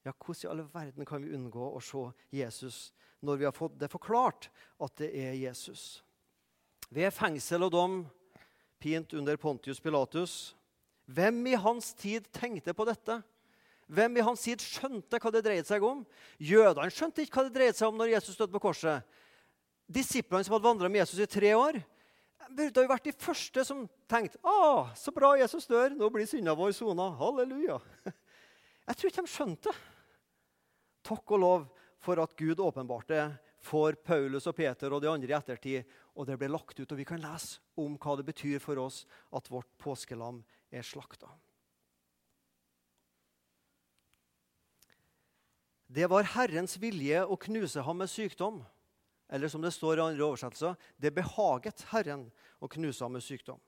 Ja, 0.05 0.13
hvordan 0.13 0.43
i 0.43 0.51
all 0.51 0.65
verden 0.73 1.07
kan 1.07 1.23
vi 1.23 1.35
unngå 1.37 1.71
å 1.75 1.81
se 1.83 2.09
Jesus 2.35 2.89
når 3.25 3.41
vi 3.41 3.47
har 3.49 3.55
fått 3.55 3.79
det 3.79 3.91
forklart 3.91 4.51
at 4.83 4.95
det 5.01 5.11
er 5.15 5.35
Jesus? 5.39 6.03
Ved 6.91 7.13
fengsel 7.13 7.67
og 7.67 7.75
dom, 7.75 7.99
pint 8.81 9.13
under 9.15 9.37
Pontius 9.37 9.81
Pilatus. 9.83 10.55
Hvem 11.07 11.41
i 11.51 11.57
hans 11.59 11.93
tid 11.99 12.29
tenkte 12.33 12.75
på 12.75 12.87
dette? 12.89 13.21
Hvem 13.89 14.19
i 14.19 14.25
hans 14.25 14.43
tid 14.45 14.61
skjønte 14.61 15.21
hva 15.21 15.33
det 15.33 15.45
dreide 15.47 15.69
seg 15.69 15.85
om? 15.85 16.03
Jødene 16.37 16.93
skjønte 16.93 17.25
ikke 17.25 17.41
hva 17.41 17.47
det 17.47 17.55
dreide 17.57 17.77
seg 17.79 17.89
om 17.89 17.97
når 17.97 18.13
Jesus 18.19 18.37
døde 18.37 18.53
på 18.53 18.61
korset. 18.67 19.07
Disiplene 19.89 20.45
som 20.45 20.57
hadde 20.57 20.69
vandra 20.69 20.91
med 20.93 21.01
Jesus 21.01 21.23
i 21.25 21.31
tre 21.31 21.55
år, 21.57 21.81
burde 22.53 22.85
jo 22.85 22.91
vært 22.91 23.09
de 23.09 23.15
første 23.17 23.65
som 23.65 23.87
tenkte 24.09 24.41
ah, 24.47 24.93
så 24.97 25.13
bra 25.15 25.35
Jesus 25.41 25.69
dør, 25.69 25.93
nå 25.97 26.09
blir 26.13 26.29
synda 26.29 26.55
vår 26.57 26.75
sona. 26.77 27.11
Halleluja. 27.19 27.79
Jeg 28.89 28.97
tror 28.97 29.11
ikke 29.11 29.25
de 29.25 29.33
skjønte. 29.33 29.75
Takk 31.09 31.37
og 31.37 31.43
lov 31.43 31.67
for 32.05 32.21
at 32.23 32.37
Gud 32.39 32.61
åpenbarte 32.61 33.25
for 33.65 33.97
Paulus 34.05 34.47
og 34.49 34.57
Peter 34.57 34.93
og 34.93 35.03
de 35.03 35.11
andre 35.11 35.33
i 35.33 35.37
ettertid, 35.37 35.99
og 36.17 36.29
det 36.29 36.39
ble 36.41 36.51
lagt 36.53 36.79
ut. 36.79 36.89
Og 36.89 37.01
vi 37.01 37.09
kan 37.09 37.21
lese 37.23 37.61
om 37.81 37.97
hva 38.01 38.17
det 38.19 38.29
betyr 38.29 38.61
for 38.63 38.81
oss 38.81 39.03
at 39.35 39.51
vårt 39.53 39.71
påskelam 39.81 40.41
er 40.73 40.87
slakta. 40.87 41.31
Det 45.89 46.07
var 46.07 46.27
Herrens 46.35 46.77
vilje 46.77 47.23
å 47.25 47.37
knuse 47.41 47.81
ham 47.81 48.03
med 48.03 48.11
sykdom. 48.13 48.61
Eller 49.29 49.49
som 49.49 49.65
det 49.65 49.73
står 49.73 49.99
i 49.99 50.05
andre 50.05 50.25
oversettelser, 50.25 50.77
det 51.01 51.15
behaget 51.17 51.85
Herren 51.91 52.27
å 52.61 52.69
knuse 52.69 53.05
ham 53.05 53.17
med 53.17 53.25
sykdom. 53.25 53.61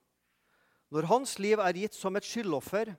Når 0.93 1.09
hans 1.09 1.37
liv 1.41 1.61
er 1.63 1.77
gitt 1.81 1.97
som 1.97 2.17
et 2.17 2.27
skyldoffer, 2.27 2.93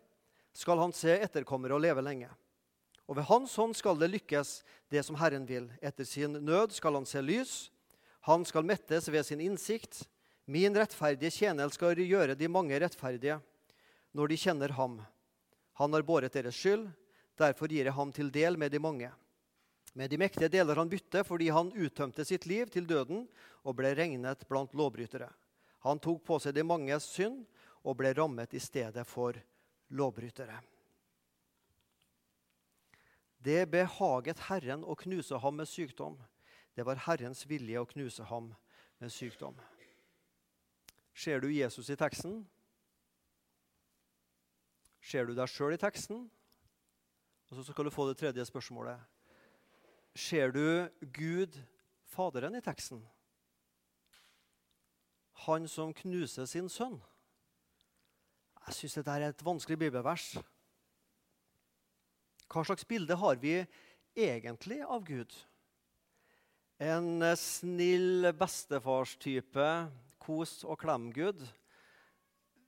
skal 0.53 0.81
han 0.81 0.93
se 0.95 1.13
etterkommere 1.21 1.75
og 1.77 1.83
leve 1.83 2.03
lenge. 2.05 2.29
Og 3.09 3.17
ved 3.17 3.27
Hans 3.27 3.53
hånd 3.59 3.75
skal 3.75 3.97
det 3.99 4.07
lykkes, 4.07 4.61
det 4.87 5.01
som 5.03 5.17
Herren 5.19 5.43
vil. 5.43 5.67
Etter 5.83 6.07
sin 6.07 6.37
nød 6.45 6.71
skal 6.71 6.95
han 6.95 7.07
se 7.07 7.19
lys. 7.19 7.55
Han 8.23 8.45
skal 8.47 8.63
mettes 8.63 9.09
ved 9.11 9.25
sin 9.27 9.41
innsikt. 9.43 10.05
Min 10.47 10.75
rettferdige 10.77 11.33
tjener 11.33 11.71
skal 11.73 11.99
gjøre 11.99 12.37
de 12.39 12.47
mange 12.47 12.77
rettferdige 12.79 13.41
når 14.15 14.31
de 14.31 14.37
kjenner 14.39 14.73
ham. 14.77 15.01
Han 15.79 15.91
har 15.95 16.07
båret 16.07 16.33
deres 16.35 16.55
skyld, 16.55 16.87
derfor 17.39 17.71
gir 17.71 17.87
jeg 17.87 17.95
ham 17.95 18.11
til 18.11 18.31
del 18.33 18.57
med 18.57 18.71
de 18.71 18.79
mange. 18.79 19.11
Med 19.93 20.09
de 20.09 20.17
mektige 20.17 20.49
deler 20.51 20.79
han 20.79 20.89
bytte 20.89 21.23
fordi 21.27 21.49
han 21.51 21.71
uttømte 21.75 22.25
sitt 22.25 22.47
liv 22.47 22.69
til 22.71 22.87
døden 22.87 23.25
og 23.63 23.75
ble 23.79 23.91
regnet 23.97 24.45
blant 24.47 24.73
lovbrytere. 24.77 25.29
Han 25.83 25.99
tok 25.99 26.23
på 26.23 26.37
seg 26.39 26.55
de 26.55 26.63
manges 26.63 27.09
synd 27.11 27.41
og 27.83 27.97
ble 27.99 28.13
rammet 28.15 28.53
i 28.53 28.61
stedet 28.61 29.03
for 29.07 29.35
lovbrytere. 29.91 30.59
Det 33.41 33.65
behaget 33.73 34.45
Herren 34.47 34.83
å 34.85 34.95
knuse 34.95 35.39
ham 35.41 35.57
med 35.57 35.67
sykdom. 35.67 36.19
Det 36.77 36.85
var 36.85 37.01
Herrens 37.07 37.41
vilje 37.49 37.81
å 37.81 37.89
knuse 37.89 38.23
ham 38.29 38.51
med 39.01 39.11
sykdom. 39.11 39.57
Ser 41.17 41.41
du 41.41 41.49
Jesus 41.51 41.89
i 41.89 41.97
teksten? 41.97 42.43
Ser 45.01 45.25
du 45.25 45.33
deg 45.35 45.49
sjøl 45.49 45.73
i 45.73 45.81
teksten? 45.81 46.27
Og 47.51 47.57
så 47.59 47.65
skal 47.67 47.83
du 47.85 47.91
få 47.91 48.07
det 48.07 48.15
tredje 48.21 48.45
spørsmålet. 48.47 48.95
Ser 50.15 50.53
du 50.55 50.87
Gud, 51.11 51.57
Faderen, 52.07 52.55
i 52.55 52.63
teksten? 52.63 53.01
Han 55.47 55.67
som 55.67 55.91
knuser 55.95 56.47
sin 56.47 56.69
sønn. 56.71 56.95
Jeg 58.67 58.77
syns 58.77 58.95
dette 58.99 59.15
er 59.17 59.25
et 59.27 59.43
vanskelig 59.43 59.79
bibelvers. 59.81 60.35
Hva 62.51 62.63
slags 62.67 62.87
bilde 62.87 63.17
har 63.19 63.39
vi 63.41 63.57
egentlig 64.15 64.79
av 64.83 65.03
Gud? 65.07 65.33
En 66.81 67.23
snill 67.37 68.31
bestefarstype, 68.37 69.67
kos 70.23 70.61
og 70.63 70.79
klem-Gud. 70.83 71.43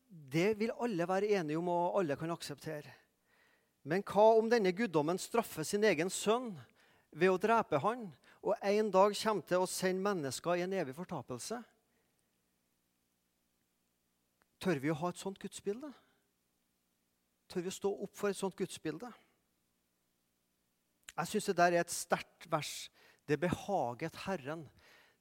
Det 0.10 0.52
vil 0.60 0.76
alle 0.76 1.08
være 1.08 1.32
enige 1.40 1.62
om, 1.62 1.72
og 1.72 2.02
alle 2.02 2.20
kan 2.20 2.36
akseptere. 2.36 3.03
Men 3.84 4.04
hva 4.08 4.30
om 4.38 4.48
denne 4.52 4.72
guddommen 4.76 5.20
straffer 5.20 5.66
sin 5.68 5.84
egen 5.84 6.12
sønn 6.14 6.54
ved 7.12 7.34
å 7.34 7.40
drepe 7.42 7.82
han, 7.84 8.08
og 8.44 8.56
en 8.60 8.92
dag 8.92 9.16
kommer 9.16 9.48
til 9.48 9.64
å 9.64 9.70
sende 9.70 10.04
mennesker 10.04 10.60
i 10.60 10.64
en 10.66 10.76
evig 10.76 10.96
fortapelse? 10.96 11.60
Tør 14.64 14.80
vi 14.80 14.92
å 14.92 14.98
ha 15.02 15.12
et 15.12 15.20
sånt 15.20 15.40
gudsbilde? 15.40 15.92
Tør 17.52 17.66
vi 17.66 17.72
å 17.72 17.76
stå 17.76 17.92
opp 18.06 18.16
for 18.16 18.32
et 18.32 18.40
sånt 18.40 18.56
gudsbilde? 18.56 19.10
Jeg 21.14 21.30
syns 21.30 21.50
det 21.50 21.58
der 21.60 21.76
er 21.76 21.84
et 21.84 21.94
sterkt 21.94 22.48
vers. 22.52 22.88
Det 23.28 23.38
behaget 23.40 24.16
Herren. 24.26 24.64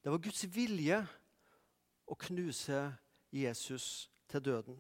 Det 0.03 0.11
var 0.11 0.23
Guds 0.23 0.47
vilje 0.55 1.03
å 2.07 2.17
knuse 2.19 2.79
Jesus 3.35 4.09
til 4.31 4.43
døden. 4.43 4.79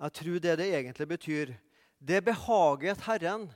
Jeg 0.00 0.16
tror 0.16 0.38
det 0.40 0.56
det 0.58 0.70
egentlig 0.72 1.08
betyr, 1.08 1.52
det 2.00 2.22
behaget 2.24 3.04
Herren 3.04 3.46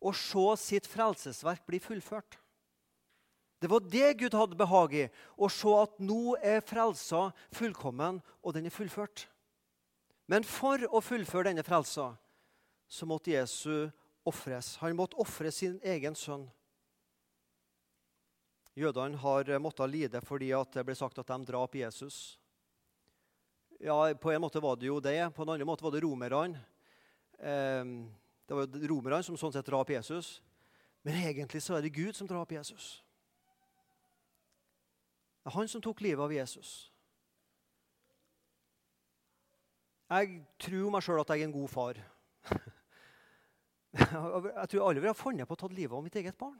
å 0.00 0.12
se 0.16 0.46
sitt 0.60 0.88
frelsesverk 0.88 1.64
bli 1.68 1.80
fullført. 1.82 2.38
Det 3.60 3.68
var 3.68 3.84
det 3.84 4.14
Gud 4.20 4.36
hadde 4.36 4.56
behag 4.56 4.94
i, 4.96 5.06
å 5.36 5.48
se 5.52 5.72
at 5.76 5.98
nå 6.00 6.36
er 6.40 6.62
frelsa 6.64 7.26
fullkommen, 7.52 8.22
og 8.40 8.56
den 8.56 8.68
er 8.68 8.72
fullført. 8.72 9.26
Men 10.30 10.46
for 10.46 10.80
å 10.88 11.02
fullføre 11.04 11.50
denne 11.50 11.64
frelsa 11.66 12.14
så 12.90 13.06
måtte 13.06 13.34
Jesu 13.34 13.90
ofres. 14.24 14.76
Han 14.80 14.96
måtte 14.96 15.18
ofre 15.20 15.52
sin 15.52 15.76
egen 15.82 16.16
sønn. 16.16 16.46
Jødene 18.78 19.18
har 19.20 19.50
måttet 19.60 19.90
lide 19.92 20.22
fordi 20.24 20.52
det 20.72 20.84
ble 20.86 20.96
sagt 20.96 21.18
at 21.20 21.28
de 21.28 21.50
drap 21.50 21.74
Jesus. 21.76 22.38
Ja, 23.80 24.14
På 24.14 24.32
en 24.32 24.40
måte 24.40 24.60
var 24.60 24.76
det 24.76 24.88
jo 24.88 25.00
det. 25.00 25.18
På 25.34 25.42
en 25.42 25.56
annen 25.56 25.68
måte 25.68 25.84
var 25.84 25.92
det 25.92 26.04
romerne. 26.04 26.60
Ehm, 27.40 28.10
det 28.46 28.56
var 28.56 28.88
romerne 28.90 29.22
som 29.24 29.38
sånn 29.40 29.52
sett 29.54 29.68
drap 29.68 29.90
Jesus. 29.90 30.38
Men 31.06 31.16
egentlig 31.22 31.62
så 31.64 31.76
er 31.76 31.84
det 31.84 31.94
Gud 31.96 32.16
som 32.16 32.28
drap 32.28 32.52
Jesus. 32.52 32.98
Det 35.40 35.48
er 35.48 35.56
han 35.56 35.70
som 35.72 35.80
tok 35.80 36.02
livet 36.04 36.20
av 36.20 36.32
Jesus. 36.34 36.90
Jeg 40.10 40.42
tror 40.60 40.90
meg 40.92 41.04
sjøl 41.06 41.22
at 41.22 41.30
jeg 41.32 41.44
er 41.44 41.48
en 41.48 41.54
god 41.54 41.70
far. 41.70 42.02
Jeg 43.90 44.68
tror 44.70 44.84
aldri 44.86 45.00
ville 45.02 45.10
ha 45.10 45.18
funnet 45.18 45.48
på 45.50 45.56
å 45.56 45.58
ta 45.58 45.68
livet 45.72 45.96
av 45.96 46.02
mitt 46.04 46.14
eget 46.14 46.36
barn. 46.38 46.58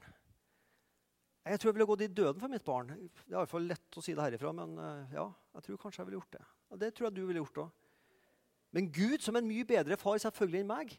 Jeg 1.47 1.61
tror 1.61 1.69
jeg 1.69 1.75
ville 1.77 1.87
gått 1.87 2.03
i 2.03 2.09
døden 2.11 2.41
for 2.41 2.51
mitt 2.51 2.65
barn. 2.65 2.89
Det 2.91 3.31
er 3.31 3.37
iallfall 3.37 3.63
lett 3.69 3.97
å 3.97 4.03
si 4.03 4.13
det 4.13 4.25
herifra, 4.25 4.51
men 4.53 4.75
eh, 4.77 5.13
ja, 5.15 5.23
jeg 5.55 5.65
tror 5.65 5.79
kanskje 5.81 6.01
jeg 6.01 6.09
ville 6.09 6.19
gjort 6.19 6.35
det. 6.35 6.41
Og 6.69 6.81
det 6.81 6.89
tror 6.91 7.07
jeg 7.07 7.15
du 7.15 7.21
ville 7.23 7.41
gjort 7.41 7.61
òg. 7.63 7.80
Men 8.71 8.91
Gud, 8.91 9.19
som 9.19 9.35
en 9.35 9.47
mye 9.47 9.67
bedre 9.67 9.97
far 9.99 10.19
selvfølgelig 10.23 10.63
enn 10.63 10.71
meg, 10.71 10.95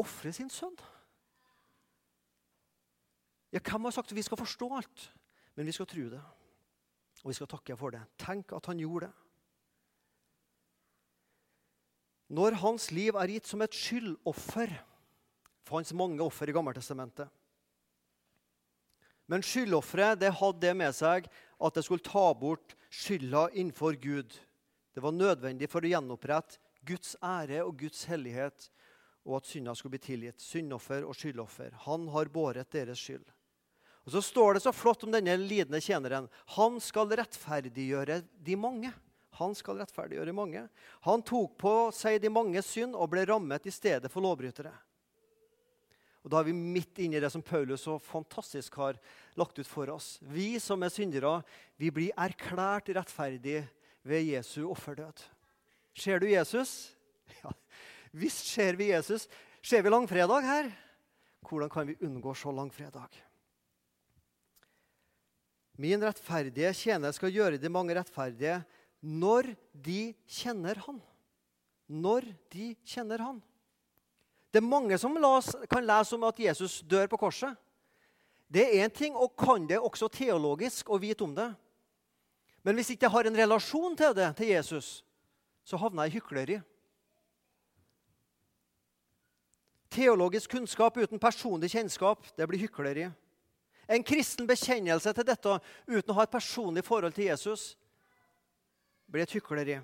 ofrer 0.00 0.32
sin 0.32 0.50
sønn. 0.50 0.76
Ja, 3.52 3.60
Hvem 3.64 3.88
har 3.88 3.96
sagt 3.96 4.12
at 4.12 4.16
vi 4.16 4.24
skal 4.24 4.40
forstå 4.40 4.68
alt? 4.76 5.08
Men 5.56 5.66
vi 5.66 5.72
skal 5.72 5.88
tro 5.88 6.08
det. 6.12 6.20
Og 7.24 7.30
vi 7.32 7.36
skal 7.36 7.50
takke 7.50 7.76
for 7.76 7.92
det. 7.92 8.02
Tenk 8.20 8.52
at 8.56 8.66
han 8.70 8.80
gjorde 8.80 9.08
det. 9.08 9.14
Når 12.28 12.58
hans 12.60 12.90
liv 12.92 13.16
er 13.16 13.32
gitt 13.32 13.48
som 13.48 13.62
et 13.64 13.74
skyldoffer 13.74 14.72
fantes 15.68 15.96
mange 15.96 16.20
offer 16.24 16.48
i 16.48 16.52
Gammeltestamentet. 16.52 17.28
Men 19.28 19.44
skyldofferet 19.44 20.24
hadde 20.38 20.60
det 20.60 20.74
med 20.76 20.94
seg 20.96 21.28
at 21.28 21.74
det 21.76 21.84
skulle 21.84 22.04
ta 22.04 22.30
bort 22.36 22.76
skylda 22.88 23.48
innenfor 23.52 23.96
Gud. 24.00 24.36
Det 24.98 25.02
var 25.04 25.14
nødvendig 25.14 25.68
for 25.70 25.86
å 25.86 25.90
gjenopprette 25.92 26.56
Guds 26.82 27.12
ære 27.22 27.60
og 27.62 27.76
Guds 27.78 28.00
hellighet, 28.10 28.64
og 29.22 29.36
at 29.36 29.46
synda 29.46 29.70
skulle 29.78 29.94
bli 29.94 30.00
tilgitt. 30.02 30.42
Syndoffer 30.42 31.04
og 31.06 31.14
skyldoffer. 31.14 31.76
Han 31.84 32.08
har 32.10 32.26
båret 32.34 32.66
deres 32.74 32.98
skyld. 32.98 33.22
Og 34.02 34.10
Så 34.10 34.24
står 34.26 34.58
det 34.58 34.64
så 34.64 34.72
flott 34.74 35.06
om 35.06 35.14
denne 35.14 35.36
lidende 35.38 35.78
tjeneren. 35.78 36.26
Han 36.56 36.80
skal 36.82 37.14
rettferdiggjøre 37.14 38.24
de 38.42 38.58
mange. 38.58 38.90
Han 39.38 39.54
skal 39.54 39.78
rettferdiggjøre 39.84 40.34
mange. 40.34 40.64
Han 41.06 41.22
tok 41.22 41.54
på 41.62 41.76
seg 41.94 42.18
de 42.18 42.34
mange 42.34 42.66
synd 42.66 42.98
og 42.98 43.12
ble 43.14 43.22
rammet 43.30 43.70
i 43.70 43.76
stedet 43.78 44.10
for 44.10 44.26
lovbrytere. 44.26 44.74
Og 46.26 46.30
Da 46.34 46.42
er 46.42 46.50
vi 46.50 46.58
midt 46.58 46.98
inne 46.98 47.20
i 47.20 47.22
det 47.22 47.30
som 47.30 47.46
Paulus 47.46 47.86
så 47.86 48.00
fantastisk 48.02 48.82
har 48.82 48.98
lagt 49.38 49.62
ut 49.62 49.70
for 49.70 49.94
oss. 49.94 50.16
Vi 50.26 50.58
som 50.58 50.82
er 50.82 50.90
syndere, 50.90 51.44
vi 51.78 51.94
blir 51.94 52.10
erklært 52.18 52.90
rettferdige 52.90 53.68
ved 54.08 54.24
Jesu 54.24 54.70
offerdød. 54.70 55.24
Ser 55.94 56.22
du 56.22 56.30
Jesus? 56.30 56.94
Ja, 57.44 57.50
visst 58.16 58.46
ser 58.48 58.72
vi 58.78 58.88
Jesus. 58.88 59.28
Ser 59.62 59.82
vi 59.84 59.90
langfredag 59.92 60.46
her? 60.46 60.70
Hvordan 61.44 61.68
kan 61.70 61.86
vi 61.86 61.96
unngå 62.00 62.32
så 62.34 62.50
langfredag? 62.52 63.12
Min 65.78 66.02
rettferdige 66.02 66.72
tjener 66.74 67.12
skal 67.12 67.34
gjøre 67.34 67.60
de 67.60 67.70
mange 67.70 67.94
rettferdige 67.94 68.62
når 69.04 69.52
de 69.72 70.14
kjenner 70.26 70.80
Han. 70.86 70.98
Når 71.86 72.26
de 72.50 72.72
kjenner 72.82 73.22
Han. 73.22 73.38
Det 74.50 74.58
er 74.58 74.66
mange 74.66 74.98
som 74.98 75.14
kan 75.70 75.86
lese 75.86 76.16
om 76.16 76.26
at 76.26 76.40
Jesus 76.40 76.80
dør 76.80 77.06
på 77.12 77.20
korset. 77.20 77.54
Det 78.48 78.64
er 78.64 78.86
én 78.88 78.90
ting, 78.90 79.14
og 79.14 79.36
kan 79.36 79.68
det 79.68 79.78
også 79.78 80.08
teologisk 80.08 80.88
å 80.88 80.98
vite 80.98 81.24
om 81.24 81.34
det. 81.36 81.50
Men 82.66 82.78
hvis 82.78 82.90
ikke 82.92 83.06
jeg 83.06 83.14
har 83.14 83.28
en 83.28 83.38
relasjon 83.38 83.96
til 83.96 84.14
det, 84.16 84.28
til 84.36 84.52
Jesus, 84.52 84.88
så 85.64 85.76
havner 85.76 86.06
jeg 86.06 86.12
i 86.12 86.18
hykleri. 86.18 86.58
Teologisk 89.92 90.50
kunnskap 90.52 90.96
uten 90.96 91.20
personlig 91.20 91.70
kjennskap 91.72 92.26
det 92.36 92.48
blir 92.48 92.60
hykleri. 92.60 93.08
En 93.88 94.04
kristen 94.04 94.46
bekjennelse 94.48 95.14
til 95.16 95.26
dette 95.26 95.54
uten 95.88 96.12
å 96.12 96.18
ha 96.18 96.26
et 96.26 96.32
personlig 96.32 96.84
forhold 96.84 97.14
til 97.16 97.30
Jesus 97.30 97.70
blir 99.08 99.24
et 99.24 99.32
hykleri. 99.32 99.78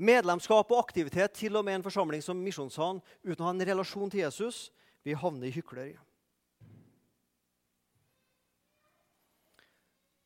Medlemskap 0.00 0.70
og 0.70 0.78
aktivitet 0.78 1.34
til 1.36 1.58
og 1.58 1.66
med 1.66 1.80
en 1.80 1.84
forsamling 1.84 2.22
som 2.24 2.38
Misjonssalen 2.40 3.02
uten 3.26 3.42
å 3.42 3.48
ha 3.48 3.56
en 3.56 3.66
relasjon 3.72 4.12
til 4.12 4.22
Jesus, 4.22 4.70
vi 5.04 5.18
havner 5.18 5.50
i 5.50 5.54
hykleri. 5.54 5.96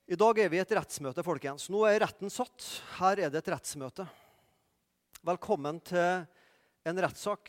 I 0.04 0.18
dag 0.20 0.36
er 0.36 0.50
vi 0.52 0.58
i 0.58 0.60
et 0.60 0.72
rettsmøte, 0.76 1.22
folkens. 1.24 1.70
Nå 1.72 1.78
er 1.88 2.02
retten 2.02 2.28
satt. 2.28 2.60
Her 2.98 3.22
er 3.24 3.30
det 3.32 3.38
et 3.40 3.46
rettsmøte. 3.54 4.04
Velkommen 5.24 5.78
til 5.80 6.26
en 6.84 7.00
rettssak. 7.00 7.48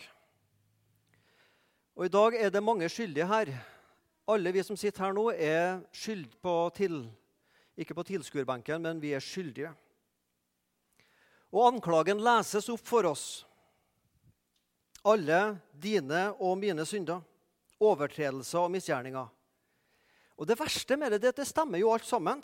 Og 2.00 2.08
I 2.08 2.14
dag 2.14 2.38
er 2.40 2.54
det 2.56 2.62
mange 2.64 2.88
skyldige 2.88 3.28
her. 3.28 3.52
Alle 4.32 4.56
vi 4.56 4.64
som 4.64 4.80
sitter 4.80 5.04
her 5.04 5.18
nå, 5.18 5.26
er 5.36 5.84
skyld 5.92 6.32
på 6.40 6.56
til, 6.80 7.02
ikke 7.76 8.00
på 8.00 8.08
tilskuerbenken, 8.08 8.88
men 8.88 9.04
vi 9.04 9.12
er 9.12 9.28
skyldige. 9.28 9.76
Og 11.52 11.74
anklagen 11.74 12.24
leses 12.24 12.72
opp 12.72 12.88
for 12.88 13.12
oss. 13.12 13.44
alle 15.04 15.60
dine 15.76 16.32
og 16.40 16.56
mine 16.58 16.86
synder, 16.88 17.20
overtredelser 17.84 18.64
og 18.64 18.72
misgjerninger. 18.72 19.35
Og 20.36 20.48
Det 20.48 20.58
verste 20.60 20.98
med 21.00 21.16
det, 21.16 21.22
det, 21.24 21.36
det 21.38 21.48
stemmer 21.48 21.80
jo 21.80 21.92
alt 21.94 22.08
sammen. 22.08 22.42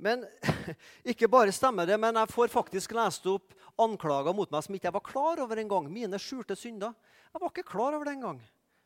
Men 0.00 0.24
ikke 1.12 1.28
bare 1.28 1.52
stemmer 1.52 1.88
det, 1.88 1.96
men 2.00 2.16
jeg 2.16 2.32
får 2.32 2.52
faktisk 2.52 2.94
lest 2.96 3.26
opp 3.28 3.54
anklager 3.80 4.34
mot 4.36 4.50
meg 4.52 4.64
som 4.64 4.76
ikke 4.76 4.88
jeg 4.88 4.96
var 4.96 5.06
klar 5.06 5.42
over 5.44 5.60
engang. 5.60 5.88
Mine 5.92 6.20
skjulte 6.20 6.56
synder. 6.58 6.96
Jeg 7.32 7.42
var 7.42 7.52
ikke 7.52 7.68
klar 7.68 7.96
over 7.96 8.08
det 8.08 8.16
engang. 8.18 8.40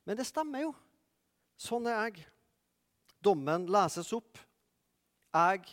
Men 0.07 0.19
det 0.19 0.27
stemmer 0.29 0.67
jo. 0.67 0.75
Sånn 1.59 1.87
er 1.91 2.09
jeg. 2.09 2.27
Dommen 3.25 3.67
leses 3.71 4.11
opp. 4.15 4.39
Jeg, 5.35 5.65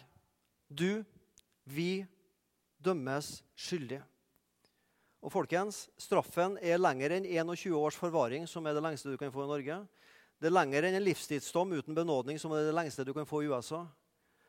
du, 0.70 1.04
vi 1.70 2.06
dømmes 2.82 3.42
skyldige. 3.58 4.02
Og 5.22 5.30
folkens, 5.34 5.84
Straffen 6.02 6.56
er 6.66 6.82
lenger 6.82 7.14
enn 7.18 7.28
21 7.30 7.76
års 7.78 7.98
forvaring, 8.00 8.48
som 8.50 8.66
er 8.66 8.74
det 8.74 8.82
lengste 8.82 9.12
du 9.12 9.20
kan 9.22 9.34
få 9.34 9.46
i 9.46 9.52
Norge. 9.52 9.76
Det 10.42 10.50
er 10.50 10.56
lenger 10.56 10.88
enn 10.88 10.96
en 10.98 11.06
livstidsdom 11.06 11.76
uten 11.78 11.94
benådning, 11.94 12.40
som 12.42 12.54
er 12.58 12.66
det 12.66 12.74
lengste 12.74 13.06
du 13.06 13.14
kan 13.14 13.28
få 13.30 13.44
i 13.46 13.50
USA. 13.52 13.84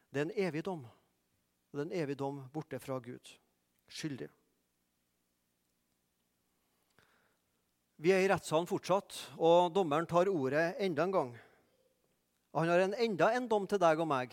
Det 0.09 0.23
er 0.23 0.25
en 0.25 0.39
evig 0.49 0.63
dom. 0.65 0.87
Det 1.69 1.83
er 1.83 1.85
en 1.85 1.99
evig 2.01 2.17
dom 2.17 2.39
borte 2.53 2.81
fra 2.81 2.97
Gud. 3.05 3.29
Skyldig. 3.93 4.31
Vi 8.01 8.11
er 8.11 8.25
i 8.25 8.31
rettssalen 8.33 8.67
fortsatt, 8.67 9.19
og 9.37 9.69
dommeren 9.77 10.09
tar 10.09 10.33
ordet 10.33 10.73
enda 10.81 11.05
en 11.05 11.13
gang. 11.13 11.37
Og 12.53 12.63
han 12.63 12.73
har 12.73 12.87
en, 12.87 12.97
enda 12.97 13.29
en 13.37 13.53
dom 13.53 13.69
til 13.69 13.81
deg 13.81 14.01
og 14.01 14.09
meg. 14.09 14.33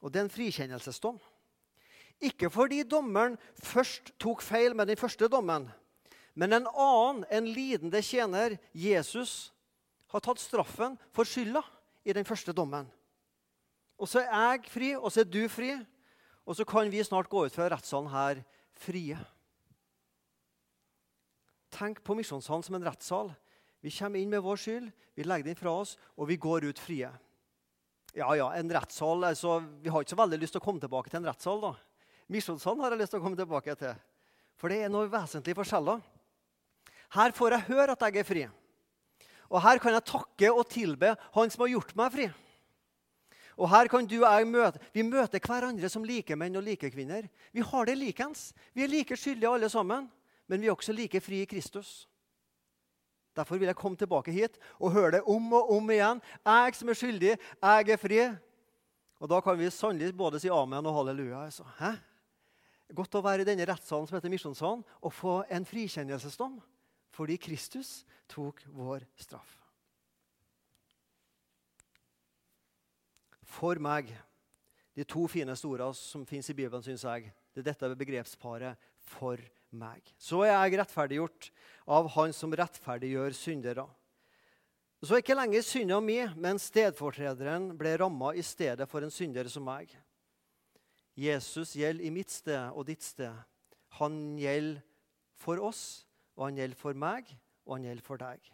Og 0.00 0.12
det 0.12 0.22
er 0.22 0.26
en 0.26 0.32
frikjennelsesdom. 0.32 1.20
Ikke 2.24 2.48
fordi 2.48 2.80
dommeren 2.88 3.36
først 3.60 4.14
tok 4.20 4.40
feil 4.44 4.72
med 4.76 4.88
den 4.88 5.00
første 5.00 5.28
dommen, 5.28 5.68
men 6.34 6.52
en 6.52 6.66
annen, 6.66 7.24
en 7.30 7.46
lidende 7.46 8.00
tjener, 8.02 8.56
Jesus, 8.74 9.52
har 10.10 10.22
tatt 10.22 10.42
straffen 10.42 10.96
for 11.14 11.26
skylda 11.26 11.62
i 12.06 12.14
den 12.14 12.26
første 12.26 12.54
dommen. 12.54 12.88
Og 13.98 14.10
så 14.10 14.24
er 14.24 14.56
jeg 14.56 14.70
fri, 14.72 14.90
og 14.98 15.12
så 15.14 15.22
er 15.22 15.30
du 15.30 15.44
fri, 15.50 15.72
og 16.44 16.58
så 16.58 16.66
kan 16.66 16.90
vi 16.90 17.02
snart 17.06 17.30
gå 17.30 17.46
ut 17.46 17.54
fra 17.54 17.68
rettssalen 17.70 18.10
her 18.12 18.42
frie. 18.82 19.18
Tenk 21.74 22.02
på 22.06 22.16
misjonssalen 22.18 22.66
som 22.66 22.76
en 22.78 22.86
rettssal. 22.86 23.30
Vi 23.82 23.92
kommer 23.94 24.20
inn 24.20 24.30
med 24.32 24.42
vår 24.42 24.60
skyld, 24.60 24.90
vi 25.14 25.26
legger 25.26 25.50
den 25.50 25.58
fra 25.58 25.72
oss, 25.82 25.94
og 26.18 26.28
vi 26.30 26.38
går 26.40 26.66
ut 26.70 26.82
frie. 26.82 27.10
Ja, 28.14 28.28
ja, 28.38 28.50
en 28.54 28.70
rettssal, 28.70 29.24
altså, 29.26 29.58
Vi 29.82 29.90
har 29.90 30.02
ikke 30.02 30.14
så 30.14 30.22
veldig 30.22 30.38
lyst 30.38 30.54
til 30.54 30.62
å 30.62 30.64
komme 30.64 30.82
tilbake 30.82 31.10
til 31.10 31.18
en 31.18 31.30
rettssal. 31.30 31.60
da. 31.60 31.74
Misjonssalen 32.30 32.82
har 32.82 32.94
jeg 32.94 33.00
lyst 33.00 33.14
til 33.14 33.20
å 33.20 33.24
komme 33.24 33.38
tilbake 33.38 33.74
til. 33.74 33.94
For 34.56 34.70
det 34.70 34.84
er 34.84 34.92
noe 34.92 35.10
vesentlig 35.10 35.56
forskjeller. 35.58 36.02
Her 37.12 37.34
får 37.36 37.56
jeg 37.56 37.68
høre 37.68 37.92
at 37.92 38.06
jeg 38.08 38.22
er 38.22 38.28
fri. 38.28 38.44
Og 39.50 39.60
her 39.62 39.78
kan 39.78 39.94
jeg 39.94 40.08
takke 40.08 40.50
og 40.52 40.66
tilbe 40.70 41.12
Han 41.34 41.52
som 41.52 41.64
har 41.64 41.74
gjort 41.74 41.94
meg 41.98 42.14
fri. 42.14 42.30
Og 43.54 43.70
her 43.70 43.86
kan 43.90 44.06
du 44.06 44.16
og 44.18 44.26
jeg 44.26 44.48
møte, 44.50 44.80
Vi 44.92 45.02
møter 45.02 45.38
hverandre 45.38 45.88
som 45.88 46.04
likemenn 46.04 46.56
og 46.56 46.64
likekvinner. 46.66 47.28
Vi 47.52 47.60
har 47.60 47.86
det 47.86 47.98
likens. 47.98 48.52
Vi 48.74 48.82
er 48.82 48.88
like 48.88 49.16
skyldige 49.16 49.50
alle 49.50 49.68
sammen, 49.68 50.10
men 50.48 50.60
vi 50.60 50.66
er 50.66 50.72
også 50.72 50.92
like 50.92 51.20
fri 51.20 51.42
i 51.42 51.46
Kristus. 51.46 52.08
Derfor 53.36 53.58
vil 53.58 53.66
jeg 53.66 53.76
komme 53.76 53.96
tilbake 53.96 54.32
hit 54.32 54.58
og 54.78 54.92
høre 54.92 55.10
det 55.16 55.22
om 55.26 55.52
og 55.52 55.70
om 55.76 55.90
igjen. 55.90 56.20
Jeg 56.46 56.74
som 56.74 56.88
er 56.88 56.94
skyldig, 56.98 57.38
jeg 57.62 57.88
er 57.90 57.96
fri. 57.96 58.20
Og 59.20 59.30
da 59.30 59.40
kan 59.40 59.58
vi 59.58 59.70
sannelig 59.70 60.16
både 60.16 60.40
si 60.40 60.48
amen 60.48 60.86
og 60.86 60.94
halleluja. 60.94 61.46
Altså. 61.46 61.64
Godt 62.94 63.14
å 63.14 63.22
være 63.22 63.42
i 63.42 63.48
denne 63.48 63.66
rettssalen 63.66 64.06
som 64.06 64.18
heter 64.18 64.30
Misjonssalen, 64.30 64.84
og 65.02 65.12
få 65.14 65.42
en 65.50 65.66
frikjennelsesdom 65.66 66.60
fordi 67.14 67.38
Kristus 67.38 68.02
tok 68.30 68.62
vår 68.74 69.06
straff. 69.20 69.60
For 73.54 73.78
meg, 73.78 74.10
de 74.94 75.06
to 75.06 75.26
fineste 75.30 75.68
ordene 75.68 75.94
som 75.94 76.24
fins 76.26 76.48
i 76.50 76.56
Bibelen, 76.56 76.82
syns 76.82 77.04
jeg, 77.06 77.30
det 77.54 77.62
er 77.62 77.70
dette 77.70 77.96
begrepsparet 77.98 78.76
'for 78.98 79.38
meg'. 79.70 80.14
Så 80.18 80.42
er 80.42 80.54
jeg 80.54 80.78
rettferdiggjort 80.78 81.50
av 81.86 82.08
Han 82.08 82.32
som 82.32 82.52
rettferdiggjør 82.52 83.32
syndere. 83.32 83.86
Så 85.02 85.14
er 85.14 85.22
ikke 85.22 85.36
lenger 85.36 85.62
synda 85.62 86.00
mi, 86.00 86.16
men 86.36 86.58
stedfortrederen 86.58 87.76
ble 87.76 87.96
ramma 88.00 88.32
i 88.34 88.42
stedet 88.42 88.88
for 88.88 89.04
en 89.04 89.10
synder 89.10 89.48
som 89.48 89.62
meg. 89.62 89.90
Jesus 91.14 91.74
gjelder 91.76 92.04
i 92.04 92.10
mitt 92.10 92.30
sted 92.30 92.72
og 92.72 92.86
ditt 92.86 93.02
sted. 93.02 93.34
Han 94.00 94.38
gjelder 94.38 94.80
for 95.36 95.60
oss, 95.60 96.06
og 96.36 96.48
han 96.48 96.58
gjelder 96.58 96.78
for 96.78 96.98
meg, 96.98 97.30
og 97.66 97.76
han 97.76 97.86
gjelder 97.88 98.06
for 98.06 98.20
deg. 98.20 98.50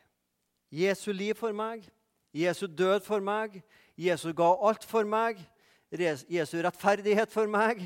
Jesu 0.70 1.10
liv 1.12 1.34
for 1.34 1.56
meg, 1.56 1.86
Jesu 2.34 2.66
død 2.66 3.00
for 3.06 3.24
meg, 3.24 3.62
Jesu 3.98 4.30
ga 4.36 4.52
alt 4.68 4.84
for 4.86 5.08
meg, 5.08 5.40
Jesu 5.90 6.60
rettferdighet 6.62 7.32
for 7.32 7.50
meg, 7.50 7.82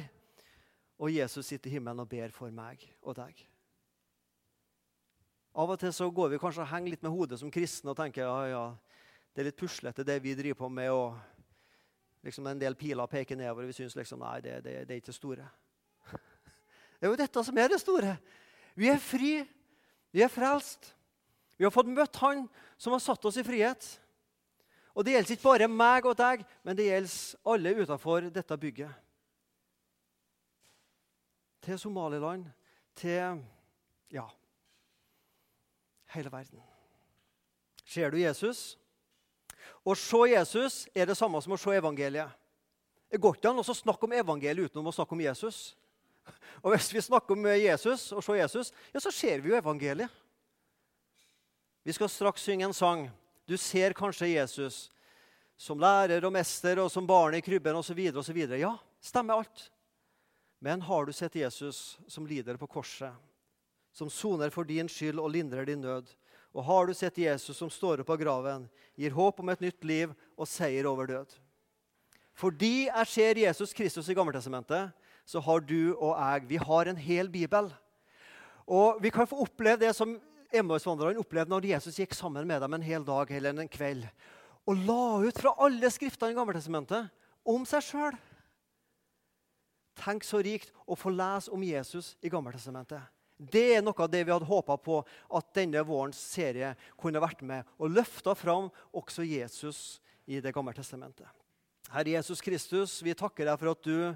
og 0.98 1.11
Jesus 1.12 1.46
sitter 1.46 1.70
i 1.70 1.78
himmelen 1.78 2.04
og 2.04 2.09
ber 2.09 2.33
for 2.35 2.52
meg 2.54 2.83
og 3.02 3.16
deg. 3.16 3.40
Av 5.54 5.70
og 5.70 5.78
til 5.78 5.92
så 5.94 6.09
går 6.11 6.33
vi 6.33 6.40
kanskje 6.42 6.64
og 6.64 6.70
henger 6.72 6.94
litt 6.94 7.04
med 7.07 7.14
hodet 7.14 7.38
som 7.38 7.50
kristne 7.52 7.92
og 7.92 7.98
tenker 7.98 8.26
ja, 8.26 8.38
ja, 8.50 8.64
det 9.35 9.42
er 9.42 9.48
litt 9.48 9.59
puslete, 9.59 10.07
det 10.07 10.16
vi 10.22 10.35
driver 10.35 10.64
på 10.64 10.68
med. 10.68 10.90
og 10.90 11.14
liksom 12.26 12.46
En 12.50 12.59
del 12.59 12.74
piler 12.74 13.07
peker 13.07 13.38
nedover, 13.38 13.66
vi 13.66 13.76
syns 13.76 13.96
liksom, 13.96 14.22
nei, 14.22 14.40
det, 14.42 14.61
det, 14.64 14.74
det 14.88 14.94
er 14.96 15.02
ikke 15.02 15.12
det 15.12 15.18
store. 15.18 15.48
Det 16.98 17.09
er 17.09 17.12
jo 17.12 17.20
dette 17.20 17.42
som 17.44 17.59
er 17.59 17.68
det 17.68 17.80
store. 17.83 18.16
Vi 18.74 18.88
er 18.88 19.00
fri. 19.02 19.33
Vi 20.14 20.22
er 20.22 20.31
frelst. 20.31 20.92
Vi 21.59 21.66
har 21.66 21.74
fått 21.74 21.90
møtt 21.90 22.16
Han 22.22 22.46
som 22.79 22.94
har 22.94 23.03
satt 23.03 23.24
oss 23.27 23.38
i 23.38 23.46
frihet. 23.46 23.87
Og 24.94 25.03
det 25.03 25.16
gjelder 25.16 25.35
ikke 25.35 25.48
bare 25.48 25.70
meg 25.70 26.07
og 26.07 26.14
deg, 26.18 26.44
men 26.62 26.79
det 26.79 26.87
gjelder 26.87 27.50
alle 27.50 27.72
utenfor 27.83 28.29
dette 28.31 28.59
bygget. 28.62 29.00
Til 31.64 31.79
Somaliland, 31.81 32.44
til 32.94 33.40
ja, 34.12 34.27
hele 36.14 36.31
verden. 36.31 36.62
Ser 37.85 38.12
du 38.12 38.20
Jesus? 38.20 38.77
Å 39.85 39.96
se 39.98 40.20
Jesus 40.31 40.85
er 40.94 41.09
det 41.09 41.16
samme 41.18 41.40
som 41.42 41.57
å 41.57 41.61
se 41.61 41.74
evangeliet. 41.74 42.31
Det 43.11 43.20
går 43.22 43.37
ikke 43.38 43.50
an 43.50 43.62
å 43.62 43.66
snakke 43.66 44.07
om 44.07 44.14
evangeliet 44.14 44.70
utenom 44.70 44.92
å 44.92 44.94
snakke 44.94 45.16
om 45.16 45.24
Jesus. 45.24 45.74
Og 46.64 46.72
Hvis 46.72 46.92
vi 46.94 47.02
snakker 47.04 47.37
om 47.37 47.46
Jesus 47.46 48.10
og 48.12 48.24
ser 48.24 48.40
Jesus, 48.40 48.72
ja, 48.92 49.00
så 49.00 49.12
ser 49.12 49.42
vi 49.44 49.50
jo 49.52 49.58
evangeliet. 49.58 50.10
Vi 51.84 51.92
skal 51.92 52.08
straks 52.08 52.46
synge 52.46 52.64
en 52.64 52.76
sang. 52.76 53.10
Du 53.44 53.56
ser 53.60 53.92
kanskje 53.92 54.32
Jesus 54.32 54.88
som 55.60 55.80
lærer 55.80 56.24
og 56.24 56.32
mester 56.32 56.80
og 56.80 56.90
som 56.90 57.06
barn 57.06 57.37
i 57.37 57.42
krybben 57.44 57.76
osv. 57.76 58.00
Ja, 58.56 58.72
stemmer 59.04 59.42
alt. 59.42 59.68
Men 60.64 60.80
har 60.80 61.04
du 61.04 61.12
sett 61.12 61.37
Jesus 61.37 61.98
som 62.08 62.26
lider 62.26 62.56
på 62.56 62.66
korset, 62.66 63.12
som 63.92 64.08
soner 64.10 64.48
for 64.50 64.64
din 64.64 64.88
skyld 64.88 65.20
og 65.20 65.28
lindrer 65.34 65.68
din 65.68 65.84
nød? 65.84 66.08
Og 66.54 66.64
har 66.64 66.87
du 66.87 66.94
sett 66.96 67.18
Jesus 67.18 67.58
som 67.58 67.70
står 67.70 68.00
opp 68.00 68.14
av 68.14 68.20
graven, 68.20 68.68
gir 68.96 69.12
håp 69.12 69.42
om 69.42 69.50
et 69.52 69.60
nytt 69.60 69.84
liv 69.84 70.14
og 70.38 70.48
seier 70.48 70.87
over 70.88 71.10
død? 71.10 71.34
Fordi 72.34 72.87
jeg 72.87 73.10
ser 73.10 73.40
Jesus 73.44 73.74
Kristus 73.76 74.08
i 74.08 74.16
Gammeltestamentet, 74.16 74.94
så 75.24 75.40
har 75.40 75.64
du 75.64 75.94
og 75.94 76.12
jeg 76.12 76.48
vi 76.52 76.60
har 76.60 76.90
en 76.90 77.00
hel 77.00 77.30
bibel. 77.32 77.70
Og 78.64 79.00
vi 79.02 79.12
kan 79.12 79.28
få 79.28 79.42
oppleve 79.44 79.82
det 79.84 79.94
som 79.96 80.16
Emmausvandrerne 80.54 81.18
opplevde 81.18 81.50
når 81.50 81.66
Jesus 81.72 81.98
gikk 81.98 82.14
sammen 82.14 82.46
med 82.46 82.62
dem 82.62 82.76
en 82.76 82.84
hel 82.84 83.04
dag 83.04 83.30
eller 83.34 83.56
en 83.58 83.70
kveld 83.70 84.06
og 84.64 84.84
la 84.87 85.26
ut 85.26 85.40
fra 85.40 85.52
alle 85.60 85.90
skriftene 85.92 86.32
i 86.32 86.37
Gammeltestamentet 86.37 87.10
om 87.44 87.66
seg 87.68 87.84
sjøl. 87.84 88.14
Tenk 90.00 90.24
så 90.26 90.40
rikt 90.42 90.72
å 90.88 90.96
få 90.98 91.12
lese 91.12 91.52
om 91.54 91.62
Jesus 91.62 92.14
i 92.24 92.32
Gammeltestamentet. 92.32 93.02
Det 93.37 93.64
er 93.76 93.82
noe 93.82 93.98
av 93.98 94.10
det 94.10 94.22
vi 94.24 94.32
hadde 94.32 94.48
håpa 94.48 94.76
på 94.78 95.00
at 95.04 95.50
denne 95.56 95.82
vårens 95.84 96.18
serie 96.18 96.72
kunne 97.00 97.22
vært 97.22 97.42
med 97.44 97.66
og 97.76 97.92
løfta 97.92 98.34
fram 98.38 98.70
også 98.94 99.26
Jesus 99.26 100.00
i 100.25 100.40
Det 100.40 100.54
gamle 100.54 100.72
testamentet. 100.72 101.29
Herre 101.92 102.14
Jesus 102.14 102.40
Kristus, 102.40 103.02
vi 103.04 103.12
takker 103.12 103.44
deg 103.44 103.58
for 103.60 103.75
at 103.75 103.83
du 103.85 104.14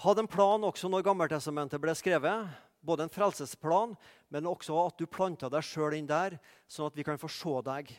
hadde 0.00 0.24
en 0.24 0.30
plan 0.30 0.64
også 0.64 0.88
når 0.90 1.04
Gammeltestamentet 1.06 1.80
ble 1.82 1.94
skrevet. 1.98 2.50
Både 2.80 3.04
en 3.04 3.12
frelsesplan, 3.12 3.92
men 4.32 4.48
også 4.48 4.78
at 4.86 4.96
du 4.96 5.04
planta 5.04 5.50
deg 5.52 5.64
sjøl 5.66 5.98
inn 5.98 6.08
der, 6.08 6.38
sånn 6.64 6.88
at 6.88 6.96
vi 6.96 7.04
kan 7.04 7.20
få 7.20 7.28
se 7.28 7.52
deg. 7.66 7.90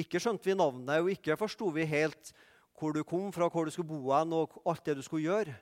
Ikke 0.00 0.20
skjønte 0.22 0.48
vi 0.48 0.56
navnet, 0.56 1.02
og 1.02 1.10
ikke 1.12 1.36
forsto 1.36 1.68
vi 1.74 1.84
helt 1.88 2.32
hvor 2.78 2.94
du 2.94 3.02
kom 3.04 3.32
fra, 3.34 3.48
hvor 3.50 3.66
du 3.66 3.74
skulle 3.74 3.90
bo 3.90 4.14
hen, 4.14 4.32
og 4.32 4.56
alt 4.68 4.86
det 4.86 4.96
du 4.96 5.02
skulle 5.04 5.26
gjøre. 5.26 5.56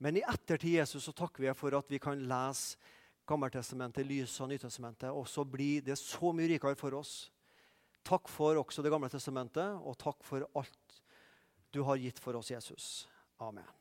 Men 0.00 0.16
i 0.16 0.24
ettertid 0.24 0.78
Jesus, 0.78 1.04
så 1.04 1.12
takker 1.16 1.44
vi 1.44 1.52
for 1.58 1.76
at 1.76 1.92
vi 1.92 2.00
kan 2.00 2.22
lese 2.30 2.80
Gammeltestamentet, 3.28 4.08
lyset 4.08 4.40
og 4.42 4.48
Nytestamentet, 4.50 5.10
og 5.12 5.28
så 5.28 5.44
blir 5.46 5.84
det 5.86 5.98
så 6.00 6.32
mye 6.34 6.48
rikere 6.54 6.78
for 6.78 6.96
oss. 6.98 7.28
Takk 8.06 8.30
for 8.32 8.58
også 8.58 8.82
Det 8.82 8.90
gamle 8.90 9.10
testamentet, 9.12 9.76
og 9.84 9.98
takk 10.00 10.24
for 10.26 10.48
alt 10.56 11.02
du 11.70 11.84
har 11.86 12.00
gitt 12.00 12.18
for 12.18 12.34
oss, 12.40 12.50
Jesus. 12.50 13.06
Amen. 13.38 13.79